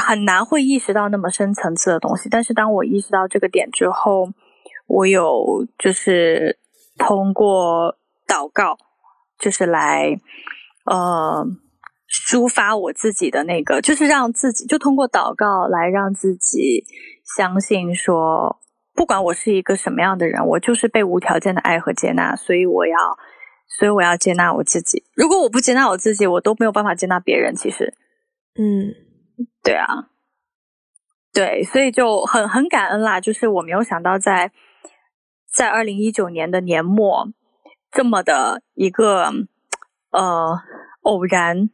[0.00, 2.28] 很难会意识到那么深层次的东西。
[2.28, 4.28] 但是当我意识到这个点之后，
[4.86, 6.58] 我有就是
[6.98, 8.76] 通过祷告，
[9.38, 10.20] 就是来
[10.84, 11.46] 呃。
[12.12, 16.84] 抒发我自己的那个，就是让自己就通过祷告来让自己
[17.36, 18.58] 相信说，
[18.96, 22.96] 不管我是一个什么样的人，我就是被无条件的爱和接纳，所以我要，
[23.78, 25.04] 所以我要接纳我自己。
[25.14, 27.54] 如果我不接纳我自己，我都没有办法接纳别人。
[27.54, 27.94] 其实，
[28.58, 28.90] 嗯，
[29.62, 30.08] 对啊，
[31.32, 33.20] 对，所以就很很感恩啦。
[33.20, 34.52] 就是我没有想到，在
[35.52, 37.28] 在二零一九年的年末，
[37.90, 39.32] 这么的一个
[40.10, 40.60] 呃
[41.02, 41.70] 偶然。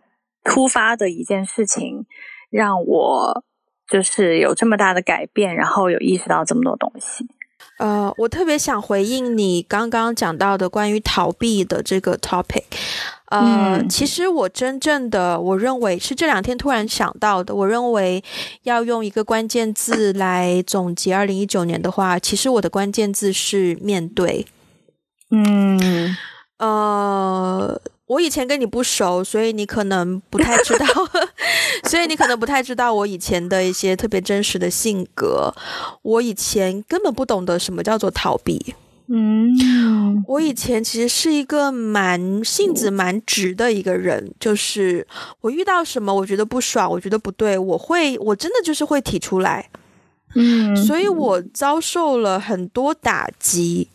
[0.48, 2.06] 突发的一件事情，
[2.50, 3.42] 让我
[3.88, 7.26] 就是有这么大的改变，然后有意识到这么多东西。
[7.78, 12.62] 呃，我特别想回应你刚刚讲到的关于逃避的这个 topic。
[13.26, 17.54] 呃，其实我真正的我认为是这两天突然想到的。
[17.54, 18.22] 我认为
[18.62, 24.46] 要用一个关键字来总结二零一九年的话，其实我的关键字是面对。
[25.30, 26.16] 嗯，
[26.58, 27.80] 呃。
[28.08, 30.86] 我以前跟你不熟，所以你可能不太知道，
[31.90, 35.52] 所以你可能不太知道我以前的一些特别真实的性格。
[36.02, 38.76] 我以前根本不懂得什么叫做逃避。
[39.08, 45.06] 嗯，我以前其实是一个蛮性子蛮直的一个人，就是
[45.40, 49.70] 我遇到什么我觉得不爽，我觉得不对，我会我真的就是会提出来。
[50.34, 53.88] 嗯，所以我遭受了很多打击。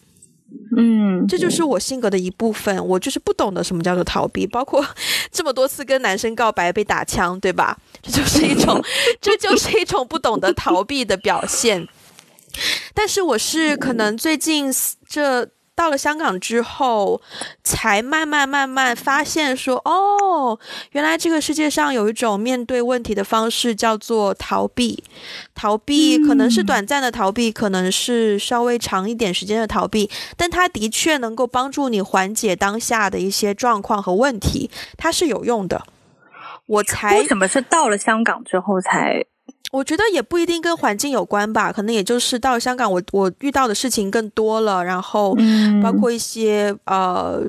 [0.76, 2.86] 嗯，这就是我性格的一部分。
[2.88, 4.86] 我就是不懂得什么叫做逃避，包括
[5.32, 7.78] 这么多次跟男生告白被打枪，对吧？
[8.02, 8.82] 这就是一种，
[9.22, 11.88] 这就是一种不懂得逃避的表现。
[12.94, 14.72] 但是我是可能最近
[15.08, 15.50] 这。
[15.74, 17.20] 到了香港之后，
[17.64, 20.60] 才慢慢慢慢发现说，哦，
[20.92, 25.04] 原来这个世界上有一种面对问题的方式，叫做逃避。
[25.56, 35.84] 逃避可能是短暂的逃避，可能是稍微长一点时间的逃避，但它的确能够帮助你缓解当下的一些状况和问题，它是有用的。
[36.68, 39.26] 我才为什么是到了香港之后才？
[39.72, 45.36] 我觉得也不一定跟环境有关吧，可能也就是到香港，我我遇到的事情更多了，然后
[45.82, 47.42] 包括一些呃。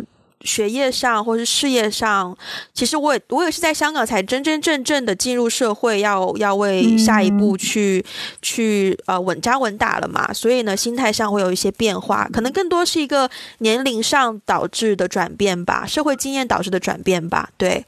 [0.45, 2.37] 学业上或是事业上，
[2.75, 8.05] 其实我也我也是在香港才真真正正的进入社会，要要为下一步去
[8.41, 10.33] 去呃稳扎稳打了嘛。
[10.33, 17.49] 所以呢，心态上会有一些变化，可能更多是一个年龄上导致的转变吧，社会经验导致的转变吧。
[17.57, 17.85] 对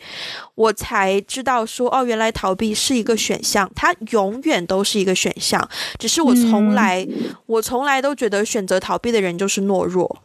[0.54, 7.06] 我才知道说，哦，原来逃避是一个选项，它永远都是一个选项，只是我从来
[7.46, 10.22] 我从来都觉得选择逃避的人就是懦弱。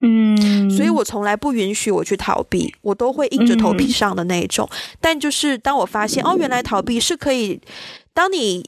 [0.00, 4.68] 嗯，所以我从来不允许我去逃避，我都会硬着头皮上的那一种。
[5.00, 7.60] 但就是当我发现，哦，原来逃避是可以，
[8.14, 8.64] 当你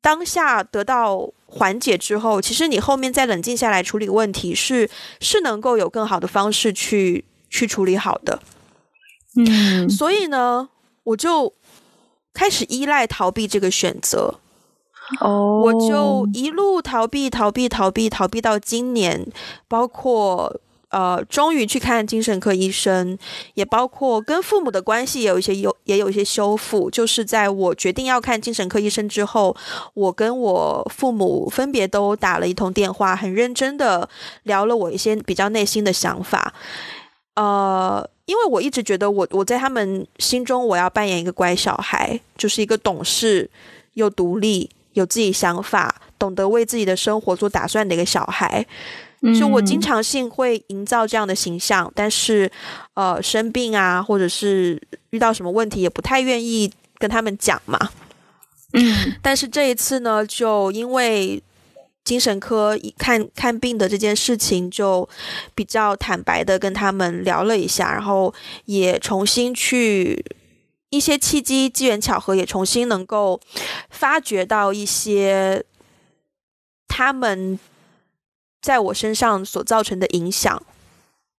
[0.00, 8.42] 当下得到缓解之后，其实你后面再冷静下来处理问题，是是能够有更好的方式去去处理好的。
[9.36, 10.68] 嗯，所以呢，
[11.04, 11.52] 我就
[12.34, 14.40] 开始依赖逃避这个选择。
[15.20, 19.26] 哦，我就一路逃避，逃避，逃避，逃避到今年，
[19.68, 23.18] 包括呃，终于去看精神科医生，
[23.54, 26.88] 也包括跟父母的关系也有一些有也有一些修复。
[26.90, 29.54] 就是在我决定要看精神科医生之后，
[29.94, 34.08] 我跟我父母分别都打了一通电话，很认真的
[34.44, 36.54] 聊了我一些比较内心的想法。
[37.34, 43.50] 呃，因为我一直觉得我我在他们心中我要扮演一个乖小孩，就是一个懂事
[43.94, 44.70] 又独立。
[44.96, 48.64] 有自己想法，懂得为自己的生活做打算的一个小孩，
[49.38, 52.50] 就我经常性会营造这样的形象，但是，
[52.94, 54.80] 呃，生病啊，或者是
[55.10, 57.78] 遇到什么问题，也不太愿意跟他们讲嘛。
[58.72, 61.42] 嗯，但是这一次呢，就因为
[62.02, 65.06] 精神科看看病的这件事情，就
[65.54, 68.32] 比较坦白的跟他们聊了一下，然后
[68.64, 70.24] 也重新去。
[70.90, 73.40] 一些契机、机缘巧合，也重新能够
[73.90, 75.64] 发掘到一些
[76.86, 77.58] 他们
[78.62, 80.62] 在我身上所造成的影响。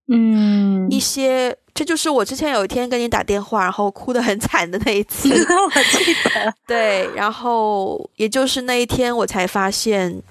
[0.10, 5.30] 嗯，一些，这就是我之前有一天跟你打电话，然后哭得很惨的那一次。
[5.32, 10.22] 我记得，对，然后也就是那一天，我才发现，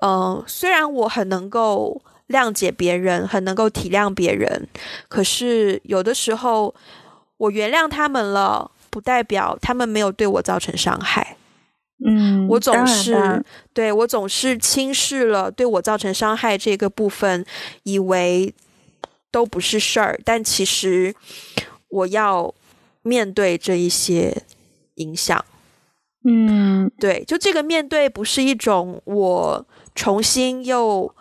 [0.00, 4.66] 嗯，虽然我很能够谅解别人，很能够体谅别人，
[5.08, 6.74] 可是有的时候。
[7.38, 11.36] 我原谅他们了，不代表他们没有对我造成伤害。
[12.06, 17.44] 嗯，我总是对我总是轻视了对我造成伤害这个部分，
[17.84, 18.54] 以为
[19.30, 20.20] 都不是事儿。
[20.24, 21.14] 但其实
[21.88, 22.54] 我要
[23.02, 24.42] 面对这一些
[24.96, 25.44] 影响。
[26.28, 31.14] 嗯，对，就这个面对不是一种我重新又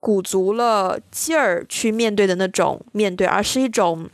[0.00, 4.08] 鼓足了劲儿去面对的那种面对，而是一种。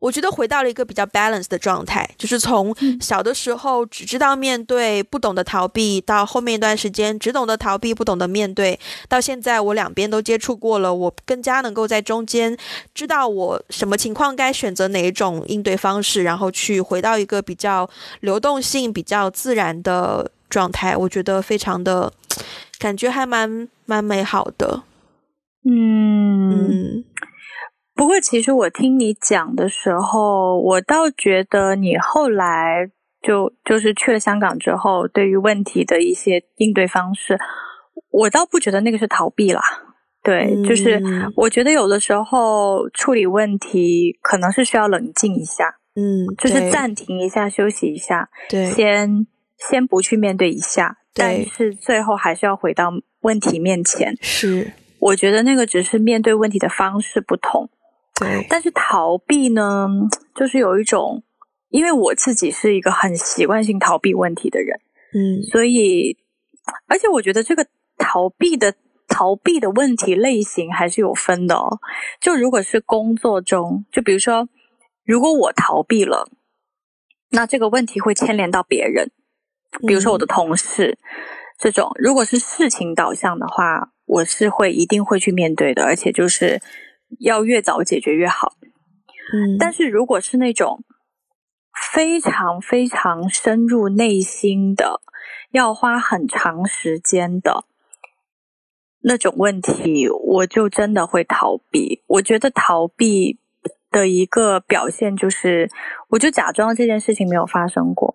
[0.00, 12.56] 我觉得回到了一个比较 balance 的状态，就是从小的时候只知道面对，不懂得逃避，到后面一段时间只懂得逃避，不懂得面对，到现在我两边都接触过了，我更加能够在中间
[12.94, 17.88] 知道我什么情况该选择哪一种应对方式，然后去回到一个比较
[18.20, 20.96] 流动性、比较自然的状态。
[20.96, 22.10] 我觉得非常的
[22.78, 24.82] 感觉还蛮蛮美好的。
[25.64, 27.04] 嗯嗯。
[28.00, 32.90] 不过，其实我听你讲的时候，我倒觉得你后来
[33.20, 37.38] 就就是去了香港之后，对于问题的一些应对方式，
[38.10, 39.60] 我倒不觉得那个是逃避啦。
[40.22, 40.98] 对，就是
[41.36, 49.26] 我觉得有的时候处理问题可能是需要冷静一下，嗯，就是暂停一下，休息一下，对，先
[49.58, 52.90] 先不去面对一下，但是最后还是要回到
[53.20, 54.16] 问题面前。
[54.22, 57.68] 是，我觉得那个只是面对问题的方式不同。
[58.20, 59.88] 对， 但是逃避呢，
[60.36, 61.24] 就是有一种，
[61.70, 64.78] 因为我自己是一个很习惯性逃避问题的人，
[65.14, 66.18] 嗯，所以，
[66.86, 67.66] 而且我觉得这个
[67.96, 68.74] 逃避的
[69.08, 71.80] 逃避的问题类型还是有分的哦。
[72.20, 74.48] 就如果是工作中，就比如说，
[75.04, 76.28] 如果我逃避了，
[77.30, 79.10] 那这个问题会牵连到别人，
[79.86, 80.98] 比如说我的同事，
[81.58, 86.60] 这种如果是事情导向的话，我是会一定会去面对的，而且就是。
[87.18, 88.54] 要越早解决越好，
[89.34, 90.84] 嗯，但是如果是那种
[91.92, 95.00] 非常非常深入内心的，
[95.50, 97.64] 要花很长时间的
[99.02, 102.02] 那种问题，我就真的会逃避。
[102.06, 103.38] 我觉得逃避
[103.90, 105.70] 的一个表现就是，
[106.10, 108.14] 我就假装这件事情没有发生过。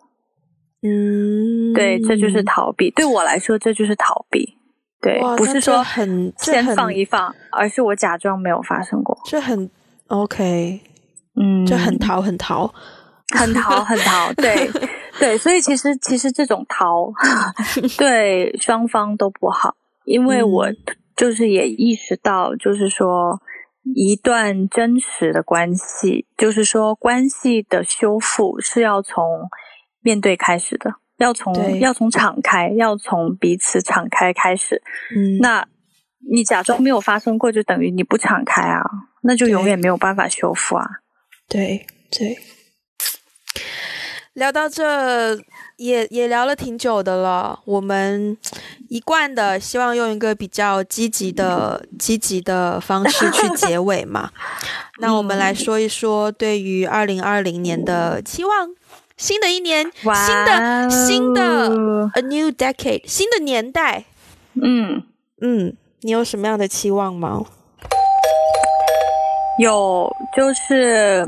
[0.82, 2.92] 嗯，对，这就是逃避。
[2.92, 4.58] 对我来说，这就是逃避。
[5.06, 9.16] 对，不是说很先放一放，而是我假装没有发生过。
[9.24, 9.70] 这很
[10.08, 10.82] OK，
[11.40, 12.74] 嗯，就很逃，很逃，
[13.38, 14.34] 很逃，很逃。
[14.34, 14.68] 对，
[15.20, 17.14] 对，所以其实其实这种逃
[18.00, 19.76] 对双方都不好，
[20.06, 20.66] 因为我
[21.16, 23.40] 就是也意识到，就是说
[23.96, 29.24] 一段真实的关系，就是说关系的修复是要从
[30.02, 30.96] 面对开始的。
[31.18, 34.82] 要从要从敞开，要从彼此敞开开始。
[35.16, 35.66] 嗯，那
[36.32, 38.82] 你假装没有发生过，就等于你不敞开啊，
[39.24, 40.86] 那就永远没有办法修复啊。
[41.48, 42.38] 对对，
[44.34, 45.40] 聊到这
[45.78, 47.62] 也也聊了挺久的了。
[47.66, 48.36] 我们
[48.90, 54.32] 一贯的希望用一个比较积极的积极的方式去 结尾嘛。
[55.00, 58.76] 那我们来说一说对于二零二零年的期望。
[59.18, 61.42] 新的一年，新的新的
[62.14, 64.04] a new decade，新的年代。
[64.62, 65.04] 嗯
[65.42, 67.46] 嗯，你有什么样的期望吗？
[69.58, 71.26] 有，就是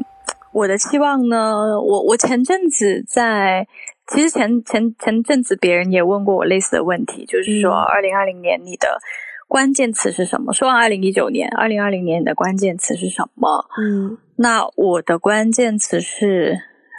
[0.51, 3.65] 我的期望呢，我我前阵子在，
[4.07, 8.99] 其实前前前阵子别人也问过我类似的问题，就是说二零二零年你的
[9.47, 10.51] 关键词是什么？
[10.51, 13.65] 说完二零一九年，二零二零年你的关键词是什么？
[13.81, 16.57] 嗯，那我的关键词是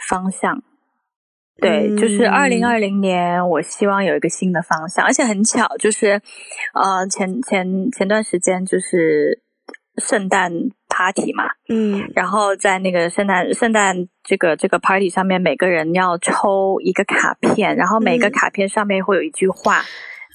[0.09, 0.63] 方向。
[1.61, 6.21] 对，就是二零二零年，我希望有一个新的方向，而且很巧，就是
[6.73, 9.41] 呃前前前段时间就是
[9.97, 10.51] 圣诞
[10.87, 19.83] party 嘛，嗯，然后在那个圣诞圣诞这个这个 party 上面，每个人要抽一个卡片，然后每个卡片上面会有一句话，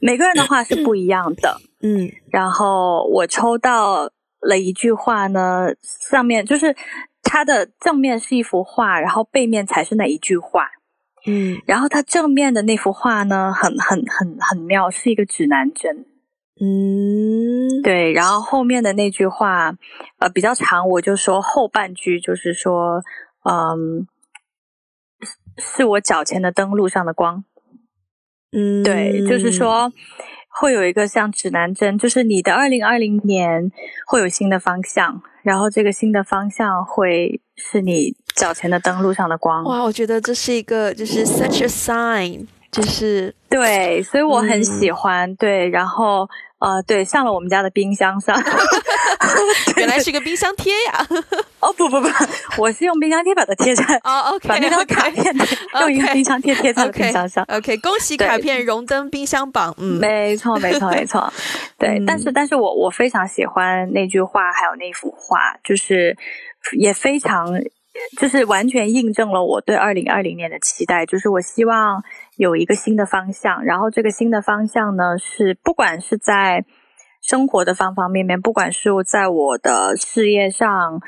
[0.01, 4.11] 每个人的话是不一样的， 嗯，然后我抽到
[4.41, 6.77] 了一句话呢，上面就是
[7.23, 10.69] 它的正面是一幅画，然后背面才是那一句话。
[11.27, 16.07] 嗯，然后它正面的那幅画呢，很很很很妙，是一个指南针。
[16.61, 19.75] 嗯，对，然后后面的那句话，
[20.19, 23.03] 呃，比较长，我就说后半句，就是说，
[23.43, 24.07] 嗯，
[25.59, 27.45] 是我脚前的灯路上的光。
[28.53, 29.93] 嗯，对，就是说
[30.49, 33.73] 会有一个像指南针，就是你的二零二零年
[34.07, 38.15] 会有新的方向，然后这个新的方向会是你。
[38.35, 39.81] 脚前的灯路上的光，哇！
[39.85, 45.33] 我觉得这是一个就是 such a sign，就是对，所以我很喜欢。
[45.37, 46.29] 对，然后
[46.59, 48.37] 呃，对，上了我们家的冰箱上，
[49.79, 51.07] 原来是个冰箱贴呀！
[51.61, 52.09] 哦不不不，
[52.59, 55.25] 我是用冰箱贴把它贴上哦，OK，把那张卡片
[55.81, 57.45] 用一个冰箱贴贴在冰箱上。
[57.49, 59.73] OK，恭喜卡片荣登冰箱榜。
[59.79, 61.33] 嗯，没错没错没错。
[61.79, 66.17] 对，但是但是我我非常喜欢那句话，还有那幅画，就是
[66.73, 67.47] 也非常。
[68.19, 72.03] 就是完全印证了我对二零二零年的期待，就是我希望
[72.37, 76.65] 有一个新的方向，然后这个新的方向呢，是不管是在
[77.23, 81.01] 生活的方方面面，不管是在我的事业上，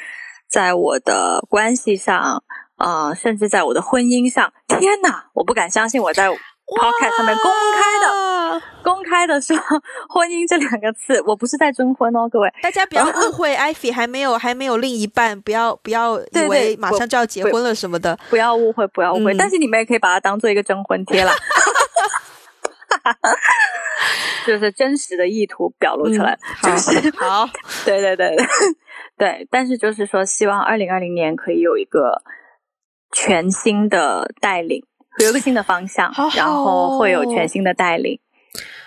[0.48, 2.44] 在我的关系上，
[2.78, 6.30] 呃，甚至在我的婚姻上，天哪，我不敢相信我在。
[6.68, 8.35] Podcast 上面公开的，
[8.82, 9.56] 公开的说
[10.08, 21.32] 婚姻这两个字，我不是在征婚哦，各位，大家不要误会，艾菲还没有还没有另一半，不要不要以为马上就要结婚了什么的，不要误会，不要误会，但是你们也可以把它当做一个征婚贴啦，
[24.46, 27.48] 就是真实的意图表露出来，就是 好，
[27.84, 28.36] 对对对
[29.18, 32.22] 对，但是就是说，希望二零二零年可以有一个
[33.12, 34.84] 全新的带领。
[35.18, 38.20] 有一个新的方向，然后会有全新的带领。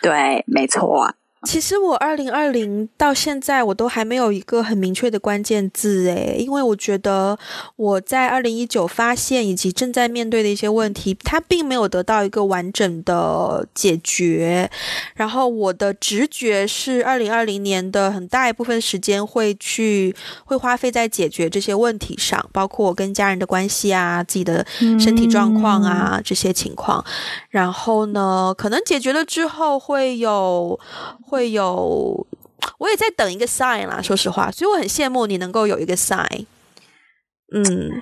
[0.02, 1.14] 对，没错。
[1.46, 7.40] 其实我二零二零到现在，我都还没有一个很明确的关键字诶，因为我觉得
[7.78, 14.70] 我在二零一九发现以及正在面对的一些问题，它并没有得到一个完整的解决。
[15.16, 20.14] 然后我的直觉是，二零二零年的很大一部分时间会去
[20.44, 24.66] 会花费在解决这些问题上，包括我跟家人的关系啊，自己的
[25.00, 27.02] 身体状况啊这些情况。
[27.50, 30.78] 然后呢，可能解决了之后会有。
[31.30, 32.28] 会有，
[32.80, 34.02] 我也在等一个 sign 啦。
[34.02, 36.46] 说实话，所以我很羡慕你能够有一个 sign。
[37.56, 38.02] 嗯，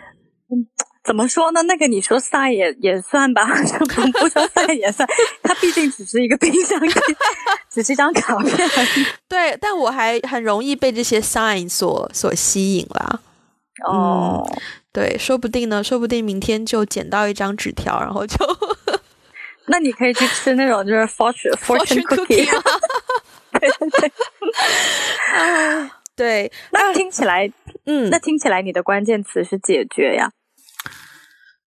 [1.03, 1.61] 怎么说呢？
[1.63, 3.45] 那个你说 sign 也也算吧，
[4.19, 5.07] 不说 sign 也算。
[5.43, 7.01] 它毕竟只是一个冰箱贴，
[7.69, 8.57] 只是一张卡片。
[9.29, 13.19] 对，但我还很容易被这些 sign 所所吸引啦。
[13.87, 14.43] 哦，
[14.91, 18.35] 对，说不定呢，说不定明天就捡到一张纸条，然后就。
[19.67, 22.47] 那你可以去吃那种就是 fortune fortune cookie。
[23.59, 24.11] 对对对，
[25.33, 27.51] 啊，对， 那听起来，
[27.85, 30.31] 嗯，那听起来你的关键词是解决呀？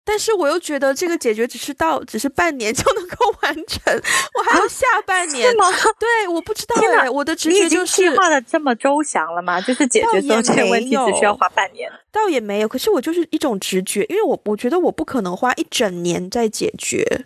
[0.03, 3.93] 但是我又觉得这个解决只是到只是半年就能够完成，
[4.35, 5.69] 我还有下半年吗？
[5.99, 9.59] 对，我不知道哎，我的直觉就是计划的这么周详了吗？
[9.61, 11.91] 就是解决所有这些问题只需要花半年？
[12.11, 17.25] 倒也没有，可是我就是一种直觉，因为我我觉得我不可能花一整年在解决。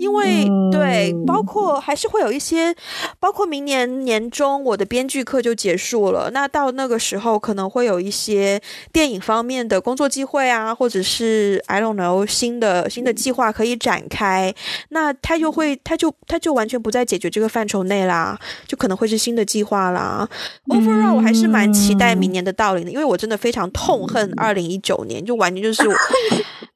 [0.00, 2.74] 因为对，包括还是会有一些，
[3.18, 8.58] 包括明年年中我的编剧课就结束了，那到那个时候可能会有一些
[8.90, 14.54] 电影方面的工作机会啊，或者是 I don't know 新的新的计划可以展开，
[14.88, 20.26] 那他就会他就他就完全不在解决这个范畴内啦，就可能会是新的计划啦。
[20.68, 25.82] Overall，我还是蛮期待明年的到临的，因为我真的非常痛恨二零一九年，就完全就是。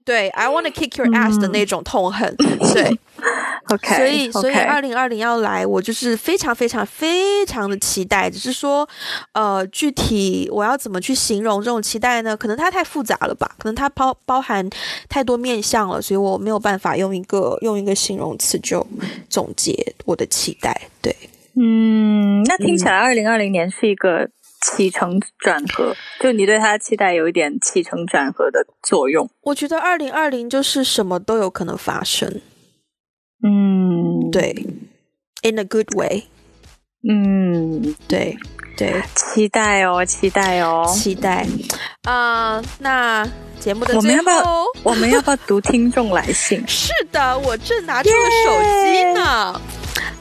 [0.04, 2.98] 对，I want to kick your ass 的那种痛恨，对
[3.72, 8.28] OK，所以所以二零二零要来，我就是非常非常非常的期待。
[8.28, 8.86] 只是说，
[9.32, 12.36] 呃，具体我要怎么去形容这种期待呢？
[12.36, 14.68] 可能它太复杂了吧，可能它包包含
[15.08, 18.86] 太多面向了，所以我没有办法用一个用一个形容词就
[19.30, 20.88] 总结我的期待。
[21.00, 21.16] 对，
[21.56, 24.28] 嗯，那听起来二零二零年是一个
[24.60, 25.96] 起承转合？
[26.20, 29.28] 就你对他的期待有一点起承转合的作用？
[29.40, 32.42] 我觉得二零二零就是什么都有可能发生。
[33.42, 34.54] 嗯，对
[35.42, 36.24] ，in a good way。
[37.06, 38.36] 嗯，对
[38.76, 41.46] 对，期待哦，期待哦，期待
[42.04, 42.62] 啊！
[42.78, 43.28] 那
[43.60, 46.64] 节目的我们要不要最后，我们要不要读听众来信？
[46.66, 48.14] 是的，我正拿出了
[48.46, 49.60] 手机呢。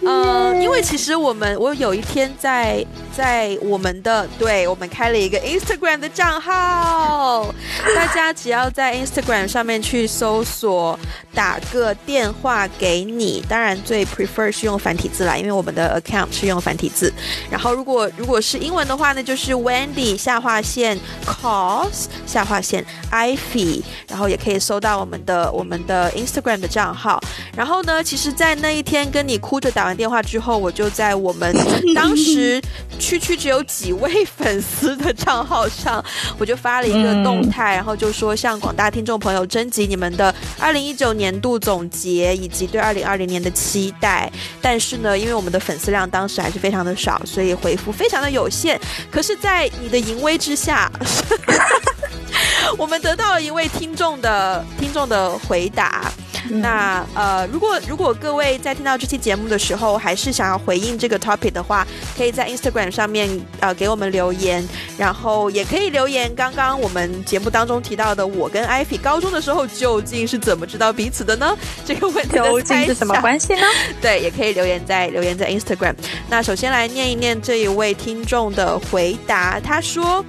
[0.05, 7.53] 嗯，因为其实我们我有一天在在我们的对我们开了一个 Instagram 的账号，
[7.95, 10.99] 大家只要在 Instagram 上面去搜索
[11.33, 17.13] 打个电话给你，当然最 prefer 是用繁体字啦，因为我们的 account 是用繁体字。
[17.49, 27.21] 然后如果如果是英文的话呢，就是 Wendy 下划线 calls 下划线 Ivy，然后也可以搜到我们的我们的 Instagram 的账号。
[27.55, 31.55] 然后呢，其实，在那一天跟你哭着打完电话之后，我就在我们
[31.95, 32.61] 当时
[32.99, 36.03] 区区只有几位粉丝的账号上，
[36.37, 44.31] 我就发了一个动态，然后就说向广大听众朋友征集你们的二零一九年度总结以及对二零二零年的期待。
[44.61, 48.79] 但是呢，因为我们的粉丝量当时还是非常的少，所以回复非常的有限。
[49.11, 50.91] 可是，在你的淫威之下。
[52.77, 56.11] 我们得到了一位听众的听众的回答。
[56.49, 61.85] 那呃，如果如果各位在听到这期节目的时候，还是想要回应这个 topic 的话，
[62.17, 63.29] 可以在 Instagram 上面
[63.59, 64.67] 呃给我们留言，
[64.97, 71.57] 然后也可以留言刚刚我们节目当中提到的，我跟 Ivy 高中的时候究竟是怎么知道彼此的呢？
[71.85, 73.61] 这个问题究竟是什么关系呢？
[74.01, 75.95] 对，也可以留言在留言在 Instagram。
[76.29, 80.23] 那首先来念一念这一位听众的回答，他说。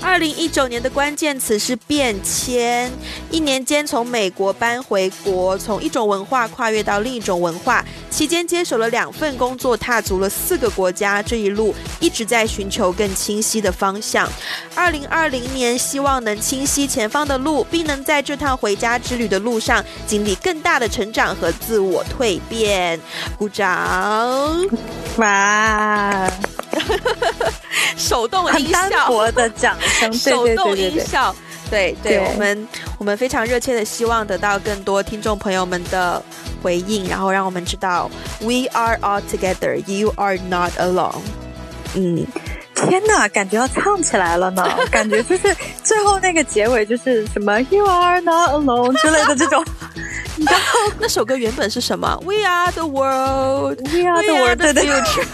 [0.00, 2.90] 二零一九年的关键词是变迁，
[3.30, 14.28] 一年间从美国搬回国，从一种文化跨越到另一种文化，期间接手了两份工作，踏足了四个国家，这一路一直在寻求更清晰的方向。
[14.74, 23.00] 二零二零年希望能清晰前方的路，并能在这趟回家之旅的路上经历更大的成长和自我蜕变。
[23.38, 24.66] 鼓掌！
[25.16, 26.30] 哇！
[27.96, 31.34] 手动音效，单薄的掌声，手动音效，
[31.70, 32.68] 对对，我们
[32.98, 36.22] 我们非常热切的希望得到更多听众朋友们的
[36.62, 38.10] 回应，然后让我们知道
[38.40, 41.22] ，We are all together, you are not alone。
[41.94, 42.26] 嗯，
[42.76, 49.64] 天哪，感觉要唱起来了呢， 感觉就是最后那个结尾就是什么 You are not alone 之类的这种。
[50.38, 50.60] 你知道
[51.00, 55.26] 那首歌原本是什么？We are the world, We are the world, the future。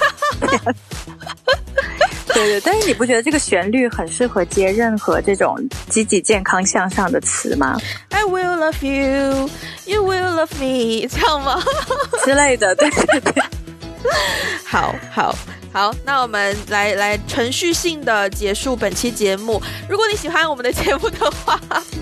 [2.29, 7.77] 对 对，但是你不觉得这个旋律很适合接任何这种积极、健康、向上的词吗
[8.11, 9.51] ？I will love you,
[9.87, 11.61] you will love me，这样吗？
[12.25, 13.43] 之类的，对对对，
[14.65, 15.35] 好 好。
[15.73, 19.61] 好，那我们来来程序性的结束本期节目。
[19.89, 21.59] 如果你喜欢我们的节目的话，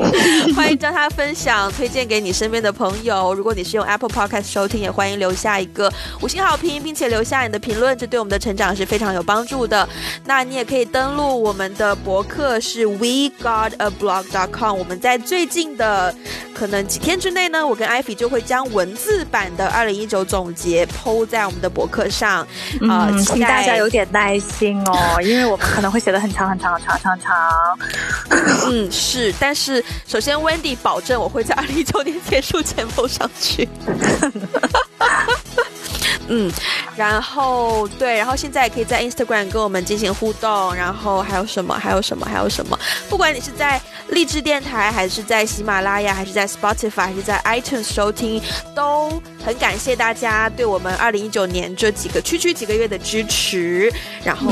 [0.56, 3.32] 欢迎将它分享、推荐给你身边的朋友。
[3.32, 9.88] 如果你是用 Apple Podcast 收听，也欢迎留下一个五星好评，并且留下你的评论，这对我们的成长是非常有帮助的。
[10.24, 14.76] 那你也可以登录我们的博客是 We Got a Blog dot com。
[14.76, 16.12] 我们在最近的
[16.52, 22.44] 可能几天之内呢，我跟艾菲就会将文字版的二零一九总结抛在我们的博客上
[22.88, 23.59] 啊，期待。
[23.60, 27.78] 大家有点耐心哦，因为我们可能会写的很长很长很长长长。
[28.70, 33.68] 嗯，是，但是首先，Wendy 保证我会在二零一九年结束前播上去。
[36.32, 36.48] 嗯，
[36.94, 41.76] 然后对，然后现在也可以在 Instagram 跟我们进行互动，然后还有什么？
[41.76, 42.24] 还有什么？
[42.24, 42.78] 还有什么？
[43.08, 48.40] 不管你是在励志电台，还是在喜马拉雅，还是在 Spotify，还是在 iTunes 收听，
[48.76, 54.48] 都很感谢大家对我们二零一九年这几个区区几个月的支持，然后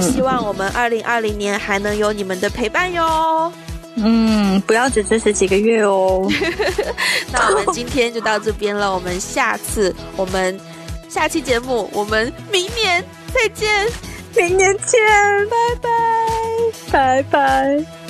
[0.00, 3.52] 希望我们二零二零年还能有你们的陪伴哟。
[3.96, 6.26] 嗯，不要只支持几个月哦。
[7.30, 10.58] 那我们今天就到这边了，我们下次我们。
[11.08, 13.86] 下期节目，我们明年再见，
[14.36, 15.00] 明年见，
[15.48, 15.88] 拜拜，
[16.92, 18.07] 拜拜。